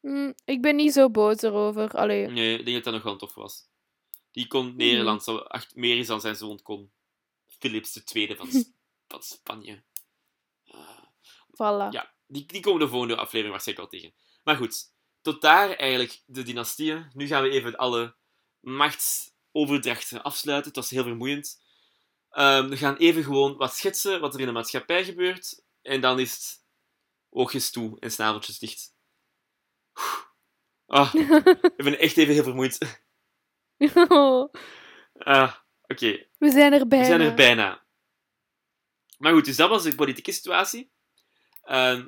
Hm, 0.00 0.32
ik 0.44 0.62
ben 0.62 0.76
niet 0.76 0.92
zo 0.92 1.10
boos 1.10 1.42
erover. 1.42 1.90
Allee. 1.90 2.26
Nee, 2.26 2.58
ik 2.58 2.64
denk 2.64 2.74
dat 2.76 2.84
dat 2.84 2.92
nog 2.94 3.02
wel 3.02 3.16
tof 3.16 3.34
was. 3.34 3.68
Die 4.30 4.46
kon 4.46 4.66
Mhm. 4.66 4.76
Nederland 4.76 5.22
zo 5.24 5.36
echt 5.38 5.74
meer 5.76 5.98
is 5.98 6.06
dan 6.06 6.20
zijn 6.20 6.36
zoon 6.36 6.62
kon. 6.62 6.92
Philips 7.58 8.02
II 8.14 8.36
van, 8.36 8.48
Van 9.12 9.22
Spanje. 9.22 9.82
Ah, 10.66 10.98
Voilà. 11.52 11.88
ja, 11.90 12.14
die, 12.26 12.46
die 12.46 12.60
komen 12.60 12.80
de 12.80 12.88
volgende 12.88 13.16
aflevering 13.16 13.50
waarschijnlijk 13.50 13.90
wel 13.90 14.00
tegen. 14.00 14.16
Maar 14.44 14.56
goed, 14.56 14.92
tot 15.20 15.40
daar 15.40 15.70
eigenlijk 15.70 16.22
de 16.26 16.42
dynastieën. 16.42 17.10
Nu 17.14 17.26
gaan 17.26 17.42
we 17.42 17.50
even 17.50 17.76
alle 17.76 18.16
machtsoverdrachten 18.60 20.22
afsluiten. 20.22 20.66
Het 20.66 20.76
was 20.76 20.90
heel 20.90 21.02
vermoeiend. 21.02 21.62
Ehm, 22.30 22.68
we 22.68 22.76
gaan 22.76 22.96
even 22.96 23.24
gewoon 23.24 23.56
wat 23.56 23.74
schetsen 23.76 24.20
wat 24.20 24.34
er 24.34 24.40
in 24.40 24.46
de 24.46 24.52
maatschappij 24.52 25.04
gebeurt. 25.04 25.62
En 25.82 26.00
dan 26.00 26.18
is 26.20 26.32
het 26.34 26.64
oogjes 27.30 27.70
toe 27.70 28.00
en 28.00 28.10
snaveltjes 28.12 28.58
dicht. 28.58 28.94
Ah, 30.86 31.14
ik 31.76 31.84
ben 31.84 31.98
echt 31.98 32.16
even 32.16 32.34
heel 32.34 32.42
vermoeid. 32.42 32.78
Ah, 35.18 35.54
oké. 35.82 36.26
we 36.38 36.50
zijn 36.50 36.72
er 36.72 36.88
bijna. 36.88 37.04
We 37.04 37.10
zijn 37.10 37.20
er 37.20 37.34
bijna. 37.34 37.81
Maar 39.22 39.32
goed, 39.32 39.44
dus 39.44 39.56
dat 39.56 39.68
was 39.68 39.82
de 39.82 39.94
politieke 39.94 40.32
situatie. 40.32 40.90
Ehm, 41.64 42.06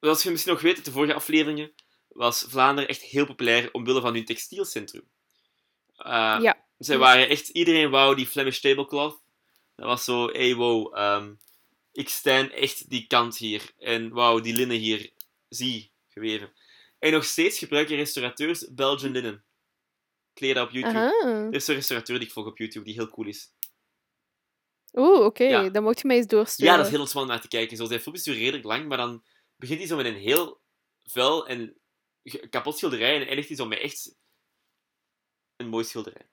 zoals 0.00 0.22
je 0.22 0.30
misschien 0.30 0.52
nog 0.52 0.62
weet 0.62 0.76
uit 0.76 0.84
de 0.84 0.90
vorige 0.90 1.14
afleveringen, 1.14 1.72
was 2.08 2.44
Vlaanderen 2.48 2.88
echt 2.88 3.02
heel 3.02 3.26
populair 3.26 3.68
omwille 3.72 4.00
van 4.00 4.14
hun 4.14 4.24
textielcentrum. 4.24 5.04
Eh, 5.96 6.38
Ja. 6.40 6.64
Zij 6.78 6.98
waren 6.98 7.28
echt, 7.28 7.48
iedereen 7.48 7.90
wou 7.90 8.16
die 8.16 8.26
Flemish 8.26 8.58
tablecloth. 8.58 9.20
Dat 9.76 9.86
was 9.86 10.04
zo, 10.04 10.28
hey 10.28 10.54
wow, 10.54 10.96
ehm, 10.96 11.34
ik 11.92 12.08
staan 12.08 12.50
echt 12.50 12.90
die 12.90 13.06
kant 13.06 13.36
hier. 13.36 13.70
En 13.78 14.10
wauw, 14.10 14.40
die 14.40 14.54
linnen 14.54 14.76
hier, 14.76 15.10
zie, 15.48 15.92
geweven. 16.08 16.52
En 16.98 17.12
nog 17.12 17.24
steeds 17.24 17.58
gebruiken 17.58 17.96
restaurateurs 17.96 18.74
Belgian 18.74 19.12
linnen. 19.12 19.44
Kleden 20.34 20.62
op 20.62 20.70
YouTube. 20.70 20.98
Aha. 20.98 21.46
Er 21.46 21.54
is 21.54 21.66
een 21.66 21.74
restaurateur 21.74 22.18
die 22.18 22.26
ik 22.26 22.32
volg 22.32 22.46
op 22.46 22.58
YouTube, 22.58 22.84
die 22.84 22.94
heel 22.94 23.08
cool 23.08 23.26
is. 23.26 23.50
Oeh, 24.92 25.24
oké. 25.24 25.44
Ja. 25.44 25.68
Dan 25.68 25.82
mocht 25.82 26.00
je 26.00 26.06
mij 26.06 26.16
eens 26.16 26.26
doorsturen. 26.26 26.72
Ja, 26.72 26.78
dat 26.78 26.86
is 26.86 26.92
heel 26.92 27.06
spannend 27.06 27.32
naar 27.32 27.42
te 27.42 27.48
kijken. 27.56 27.76
Zo, 27.76 27.84
zijn 27.84 28.00
filmpjes 28.00 28.24
duren 28.26 28.40
redelijk 28.40 28.64
lang, 28.64 28.88
maar 28.88 28.98
dan 28.98 29.24
begint 29.56 29.78
hij 29.78 29.88
zo 29.88 29.96
met 29.96 30.06
een 30.06 30.14
heel 30.14 30.60
vuil 31.04 31.46
en 31.48 31.80
kapot 32.50 32.76
schilderij 32.76 33.20
en 33.20 33.26
eindigt 33.26 33.48
hij 33.48 33.56
zo 33.56 33.66
met 33.66 33.78
echt 33.78 34.16
een 35.56 35.68
mooi 35.68 35.84
schilderij. 35.84 36.28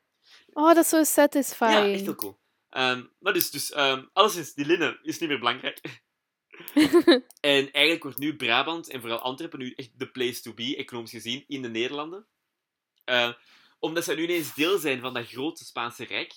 Oh, 0.54 0.68
dat 0.68 0.78
is 0.84 0.90
zo 0.90 0.98
Ja, 0.98 1.04
satisfying. 1.04 1.94
echt 1.94 2.02
heel 2.04 2.16
cool. 2.16 2.40
Ehm, 2.70 3.06
maar 3.20 3.34
dus, 3.34 3.52
dus 3.52 3.72
ehm, 3.72 4.06
alleszins, 4.14 4.54
die 4.54 4.66
linnen 4.66 5.00
is 5.04 5.20
niet 5.20 5.30
meer 5.30 5.40
belangrijk. 5.40 5.80
en 7.40 7.72
eigenlijk 7.72 8.04
wordt 8.04 8.18
nu 8.18 8.36
Brabant 8.36 8.90
en 8.90 9.02
vooral 9.02 9.20
Antwerpen 9.20 9.60
nu 9.60 9.74
echt 9.76 10.00
de 10.00 10.12
place 10.12 10.42
to 10.42 10.54
be, 10.54 10.76
economisch 10.76 11.12
gezien, 11.12 11.44
in 11.48 11.62
de 11.62 11.70
Nederlanden. 11.70 12.28
Eh, 13.04 13.34
omdat 13.80 14.04
zij 14.04 14.16
nu 14.16 14.24
ineens 14.24 14.54
deel 14.54 14.78
zijn 14.78 15.00
van 15.00 15.14
dat 15.14 15.28
grote 15.28 15.66
Spaanse 15.66 16.04
Rijk, 16.06 16.34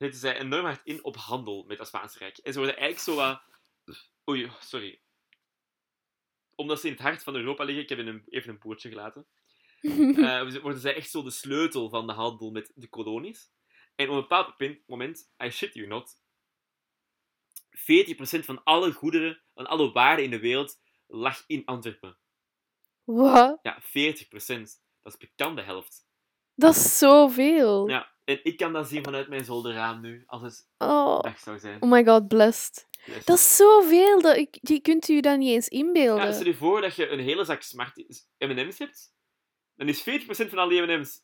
zetten 0.00 0.20
zij 0.20 0.38
enorm 0.38 0.64
hard 0.64 0.80
in 0.84 1.04
op 1.04 1.16
handel 1.16 1.64
met 1.66 1.78
dat 1.78 1.86
Spaanse 1.86 2.18
Rijk. 2.18 2.38
En 2.38 2.52
ze 2.52 2.58
worden 2.58 2.76
eigenlijk 2.76 3.08
zo 3.08 3.14
wat... 3.14 3.42
Oei, 4.28 4.50
sorry. 4.60 5.00
Omdat 6.54 6.80
ze 6.80 6.86
in 6.86 6.92
het 6.92 7.02
hart 7.02 7.22
van 7.22 7.34
Europa 7.34 7.64
liggen, 7.64 7.82
ik 7.82 7.88
heb 7.88 7.98
een, 7.98 8.24
even 8.28 8.50
een 8.50 8.58
poortje 8.58 8.88
gelaten, 8.88 9.26
eh, 9.80 10.60
worden 10.62 10.80
zij 10.80 10.94
echt 10.94 11.10
zo 11.10 11.22
de 11.22 11.30
sleutel 11.30 11.88
van 11.88 12.06
de 12.06 12.12
handel 12.12 12.50
met 12.50 12.72
de 12.74 12.88
kolonies. 12.88 13.52
En 13.94 14.08
op 14.08 14.14
een 14.14 14.20
bepaald 14.20 14.86
moment, 14.86 15.32
I 15.44 15.50
shit 15.50 15.74
you 15.74 15.86
not, 15.86 16.20
40% 17.70 18.44
van 18.44 18.64
alle 18.64 18.92
goederen, 18.92 19.42
van 19.54 19.66
alle 19.66 19.92
waarden 19.92 20.24
in 20.24 20.30
de 20.30 20.40
wereld, 20.40 20.80
lag 21.06 21.44
in 21.46 21.64
Antwerpen. 21.64 22.18
Wat? 23.04 23.58
Ja, 23.62 23.82
40%. 23.82 23.86
Dat 25.00 25.12
is 25.12 25.16
bekend 25.16 25.56
de 25.56 25.62
helft. 25.62 26.08
Dat 26.54 26.74
is 26.74 26.98
zoveel. 26.98 27.88
Ja, 27.88 28.09
en 28.30 28.40
ik 28.42 28.56
kan 28.56 28.72
dat 28.72 28.88
zien 28.88 29.04
vanuit 29.04 29.28
mijn 29.28 29.44
zolderraam 29.44 30.00
nu, 30.00 30.22
als 30.26 30.42
het 30.42 30.68
Oh. 30.78 31.20
dag 31.20 31.38
zou 31.38 31.58
zijn. 31.58 31.82
oh 31.82 31.90
my 31.90 32.04
god, 32.04 32.28
blessed. 32.28 32.88
Dat 33.24 33.38
is 33.38 33.56
zoveel. 33.56 34.20
Dat 34.20 34.36
ik, 34.36 34.58
die 34.60 34.80
kunt 34.80 35.08
u 35.08 35.20
dan 35.20 35.38
niet 35.38 35.48
eens 35.50 35.68
inbeelden. 35.68 36.24
Ja, 36.26 36.32
stel 36.32 36.46
je 36.46 36.54
voor 36.54 36.80
dat 36.80 36.94
je 36.94 37.08
een 37.08 37.18
hele 37.20 37.44
zak 37.44 37.62
Smart 37.62 37.96
M&M's 38.38 38.78
hebt, 38.78 39.12
dan 39.74 39.88
is 39.88 40.00
40% 40.00 40.24
van 40.26 40.58
al 40.58 40.68
die 40.68 40.82
M&M's 40.82 41.22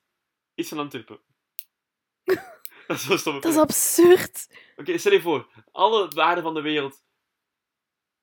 is 0.54 0.68
van 0.68 0.78
Antwerpen. 0.78 1.20
dat 2.86 2.96
is 2.96 3.04
zo 3.04 3.16
stom. 3.16 3.40
Dat 3.40 3.52
is 3.52 3.58
absurd. 3.58 4.46
Oké, 4.76 4.98
stel 4.98 5.12
je 5.12 5.20
voor, 5.20 5.64
alle 5.72 6.08
waarden 6.08 6.42
van 6.44 6.54
de 6.54 6.60
wereld 6.60 7.02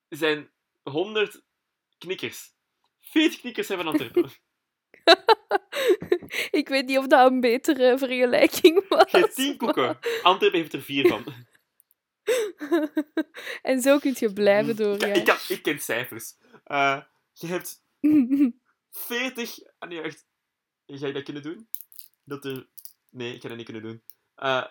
zijn 0.09 0.51
100 0.81 1.43
knikkers. 1.97 2.51
40 2.99 3.39
knikkers 3.39 3.67
zijn 3.67 3.79
van 3.79 3.87
Antwerpen. 3.87 4.31
ik 6.59 6.67
weet 6.69 6.85
niet 6.85 6.97
of 6.97 7.07
dat 7.07 7.31
een 7.31 7.39
betere 7.39 7.97
vergelijking 7.97 8.85
was. 8.89 9.11
Je 9.11 9.17
hebt 9.17 9.35
10 9.35 9.57
koeken. 9.57 9.99
Antwerpen 10.23 10.59
heeft 10.59 10.73
er 10.73 10.81
4 10.81 11.07
van. 11.07 11.23
en 13.61 13.81
zo 13.81 13.97
kun 13.99 14.13
je 14.19 14.33
blijven 14.33 14.75
Ja, 14.77 14.83
doorgaan. 14.83 15.09
ik, 15.09 15.25
kan, 15.25 15.37
ik 15.47 15.61
ken 15.63 15.79
cijfers. 15.79 16.33
Eh, 16.63 17.01
je 17.33 17.47
hebt 17.47 17.81
40. 18.91 19.59
Ah, 19.79 19.89
nee, 19.89 20.01
echt. 20.01 20.25
Ga 20.87 21.07
je 21.07 21.13
dat 21.13 21.23
kunnen 21.23 21.43
doen? 21.43 21.67
Dat 22.23 22.45
er. 22.45 22.67
Nee, 23.09 23.35
ik 23.35 23.41
ga 23.41 23.47
dat 23.47 23.57
niet 23.57 23.65
kunnen 23.65 23.83
doen. 23.83 24.01
Eh 24.35 24.65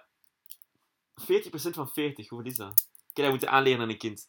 40% 1.21 1.25
van 1.55 1.89
40, 1.89 2.29
hoeveel 2.29 2.51
is 2.51 2.57
dat? 2.57 2.87
Ik 3.11 3.17
heb 3.17 3.25
dat 3.25 3.29
moeten 3.31 3.51
aanleren 3.51 3.81
aan 3.81 3.89
een 3.89 3.99
kind. 3.99 4.29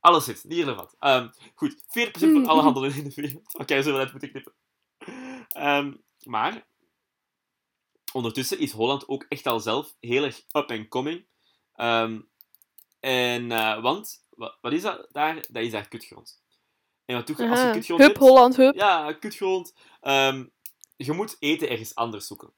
Alles 0.00 0.24
zit, 0.24 0.44
niet 0.44 0.58
relevant. 0.58 0.94
Ehm, 0.98 1.28
goed, 1.54 1.76
40% 1.86 2.32
van 2.32 2.46
alle 2.46 2.62
handel 2.62 2.84
in 2.84 3.04
de 3.04 3.12
wereld. 3.14 3.54
Oké, 3.54 3.82
zullen 3.82 3.98
we 3.98 4.04
dat 4.04 4.10
moeten 4.12 4.30
knippen. 4.30 4.52
Ehm, 5.54 5.94
maar, 6.22 6.66
ondertussen 8.12 8.58
is 8.58 8.72
Holland 8.72 9.08
ook 9.08 9.26
echt 9.28 9.46
al 9.46 9.60
zelf 9.60 9.96
heel 10.00 10.24
erg 10.24 10.38
up 10.52 10.70
and 10.70 10.88
coming. 10.88 11.26
Ehm, 11.74 12.20
en, 13.00 13.52
eh, 13.52 13.82
want, 13.82 14.26
wat, 14.30 14.58
wat 14.60 14.72
is 14.72 14.82
dat 14.82 15.08
daar? 15.12 15.34
Dat 15.34 15.62
is 15.62 15.70
daar 15.70 15.88
kutgrond. 15.88 16.42
En 17.04 17.16
wat 17.16 17.26
doe 17.26 17.36
je 17.36 17.48
als 17.48 17.60
je 17.60 17.70
kutgrond 17.70 18.00
Hup, 18.00 18.08
hebt? 18.08 18.20
Holland, 18.20 18.56
hup. 18.56 18.74
Ja, 18.74 19.12
kutgrond. 19.12 19.74
Ehm, 20.00 20.46
je 20.96 21.12
moet 21.12 21.36
eten 21.38 21.68
ergens 21.68 21.94
anders 21.94 22.26
zoeken. 22.26 22.52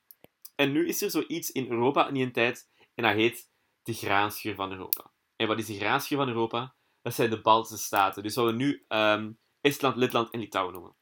En 0.55 0.73
nu 0.73 0.89
is 0.89 1.03
er 1.03 1.11
zoiets 1.11 1.51
in 1.51 1.71
Europa 1.71 2.09
in 2.09 2.15
die 2.15 2.31
tijd, 2.31 2.69
en 2.95 3.05
dat 3.05 3.15
heet 3.15 3.51
de 3.83 3.93
graanschuur 3.93 4.55
van 4.55 4.73
Europa. 4.73 5.13
En 5.37 5.47
wat 5.47 5.59
is 5.59 5.67
de 5.67 5.77
graanschuur 5.77 6.19
van 6.19 6.29
Europa? 6.29 6.75
Dat 7.03 7.15
zijn 7.15 7.31
de 7.31 7.41
Baltische 7.41 7.85
staten. 7.85 8.23
Dus 8.23 8.35
wat 8.35 8.47
we 8.47 8.53
nu 8.53 8.85
Estland, 9.61 9.97
Letland 9.97 10.31
en 10.31 10.41
Litouwen 10.41 10.73
noemen. 10.73 10.97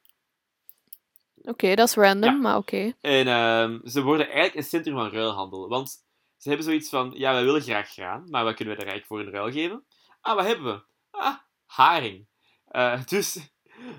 Oké, 1.45 1.75
dat 1.75 1.87
is 1.87 1.95
random, 1.95 2.33
Ja. 2.33 2.39
maar 2.39 2.57
oké. 2.57 2.93
En 3.01 3.27
ehm, 3.27 3.79
ze 3.87 4.01
worden 4.03 4.25
eigenlijk 4.25 4.55
een 4.55 4.63
centrum 4.63 4.95
van 4.95 5.09
ruilhandel. 5.11 5.67
Want 5.67 5.89
ze 6.37 6.47
hebben 6.47 6.65
zoiets 6.67 6.89
van, 6.89 7.11
ja, 7.15 7.33
wij 7.33 7.43
willen 7.43 7.61
graag 7.61 7.89
graan, 7.91 8.29
maar 8.29 8.43
wat 8.43 8.55
kunnen 8.55 8.75
we 8.75 8.83
daar 8.83 8.91
eigenlijk 8.91 9.05
voor 9.07 9.21
in 9.33 9.39
ruil 9.39 9.51
geven? 9.51 9.85
Ah, 10.21 10.35
wat 10.35 10.45
hebben 10.45 10.65
we? 10.65 10.81
Ah, 11.11 11.35
haring. 11.65 12.27
Eh, 12.65 13.05
dus 13.13 13.39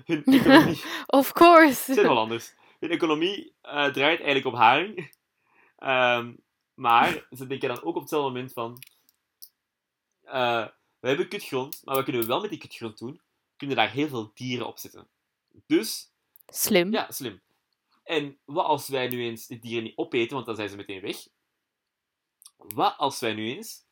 hun 0.05 0.23
economie... 0.23 0.81
Of 1.07 1.31
course. 1.33 1.83
Het 1.85 1.95
zijn 1.95 2.07
Hollanders. 2.07 2.53
Hun 2.79 2.89
economie 2.89 3.55
eh, 3.61 3.85
draait 3.85 4.17
eigenlijk 4.21 4.45
op 4.45 4.53
haring. 4.53 5.15
Ehm, 5.77 6.33
maar 6.73 7.27
ze 7.31 7.47
denken 7.47 7.67
dan 7.69 7.83
ook 7.83 7.95
op 7.95 8.01
hetzelfde 8.01 8.27
moment 8.29 8.53
van... 8.53 8.77
eh, 10.23 10.65
we 10.99 11.07
hebben 11.07 11.27
kutgrond, 11.27 11.81
maar 11.83 11.95
wat 11.95 12.03
kunnen 12.03 12.21
we 12.21 12.27
wel 12.27 12.41
met 12.41 12.49
die 12.49 12.59
kutgrond 12.59 12.97
doen? 12.97 13.11
We 13.11 13.55
kunnen 13.57 13.75
daar 13.75 13.91
heel 13.91 14.07
veel 14.07 14.31
dieren 14.33 14.67
op 14.67 14.77
zetten. 14.77 15.07
Dus, 15.67 16.11
Slim. 16.47 16.91
ja, 16.91 17.11
slim. 17.11 17.41
En 18.03 18.37
wat 18.45 18.65
als 18.65 18.87
wij 18.87 19.07
nu 19.07 19.23
eens 19.23 19.47
die 19.47 19.59
dieren 19.59 19.83
niet 19.83 19.97
opeten, 19.97 20.33
want 20.33 20.45
dan 20.45 20.55
zijn 20.55 20.69
ze 20.69 20.75
meteen 20.75 21.01
weg. 21.01 21.27
Wat 22.57 22.97
als 22.97 23.19
wij 23.19 23.33
nu 23.33 23.47
eens 23.55 23.83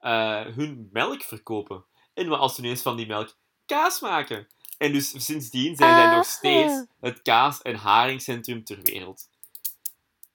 eh, 0.00 0.40
hun 0.46 0.88
melk 0.92 1.22
verkopen? 1.22 1.84
En 2.14 2.28
wat 2.28 2.38
als 2.38 2.56
we 2.56 2.62
nu 2.62 2.68
eens 2.68 2.82
van 2.82 2.96
die 2.96 3.06
melk 3.06 3.36
kaas 3.66 4.00
maken? 4.00 4.48
En 4.78 4.92
dus 4.92 5.24
sindsdien 5.24 5.76
zijn 5.76 5.94
zij 5.94 6.04
nog 6.04 6.12
Aha. 6.14 6.22
steeds 6.22 6.84
het 7.00 7.22
kaas- 7.22 7.62
en 7.62 7.74
haringcentrum 7.74 8.64
ter 8.64 8.78
wereld. 8.82 9.28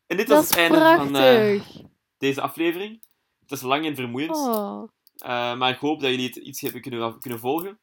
En 0.07 0.17
dit 0.17 0.27
Dat 0.27 0.37
was 0.37 0.47
het 0.49 0.57
einde 0.57 0.95
van 0.95 1.15
eh, 1.15 1.61
deze 2.17 2.41
aflevering. 2.41 3.01
Het 3.41 3.51
is 3.51 3.61
lang 3.61 3.85
en 3.85 3.95
vermoeiend, 3.95 4.35
Oh. 4.35 4.89
eh, 5.17 5.57
maar 5.57 5.69
ik 5.69 5.79
hoop 5.79 5.99
dat 5.99 6.09
jullie 6.09 6.27
het 6.27 6.35
iets 6.35 6.61
hebben 6.61 6.81
kunnen, 6.81 7.19
kunnen 7.19 7.39
volgen. 7.39 7.79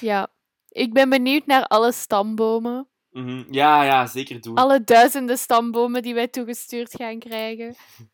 Ja. 0.00 0.30
Ik 0.74 0.92
ben 0.92 1.08
benieuwd 1.08 1.46
naar 1.46 1.66
alle 1.66 1.92
stambomen. 1.92 2.88
Mhm. 3.10 3.44
Ja, 3.50 3.82
ja, 3.84 4.06
zeker 4.06 4.40
doen. 4.40 4.54
Alle 4.54 4.84
duizenden 4.84 5.38
stambomen 5.38 6.02
die 6.02 6.14
wij 6.14 6.28
toegestuurd 6.28 6.94
gaan 6.96 7.18
krijgen. 7.18 7.74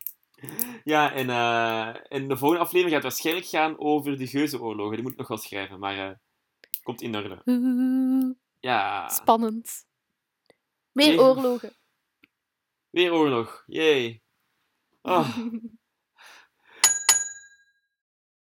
Ja, 0.84 1.12
en, 1.12 1.30
eh, 1.30 1.88
en 2.08 2.28
de 2.28 2.36
volgende 2.36 2.64
aflevering 2.64 2.94
gaat 2.94 3.02
waarschijnlijk 3.02 3.46
gaan 3.46 3.78
over 3.78 4.18
de 4.18 4.26
Geuzenoorlogen. 4.26 4.92
Die 4.94 5.02
moet 5.02 5.12
ik 5.12 5.18
nog 5.18 5.28
wel 5.28 5.36
schrijven, 5.36 5.78
maar 5.78 5.98
eh, 6.10 6.16
komt 6.82 7.00
in 7.02 7.16
orde. 7.16 7.42
Oeh, 7.46 8.34
Ja, 8.60 9.08
spannend. 9.08 9.84
Meer 10.92 11.20
oorlogen. 11.20 11.72
weer 12.90 13.12
oorlog. 13.12 13.64
Yay. 13.66 14.22
Oh, 15.02 15.36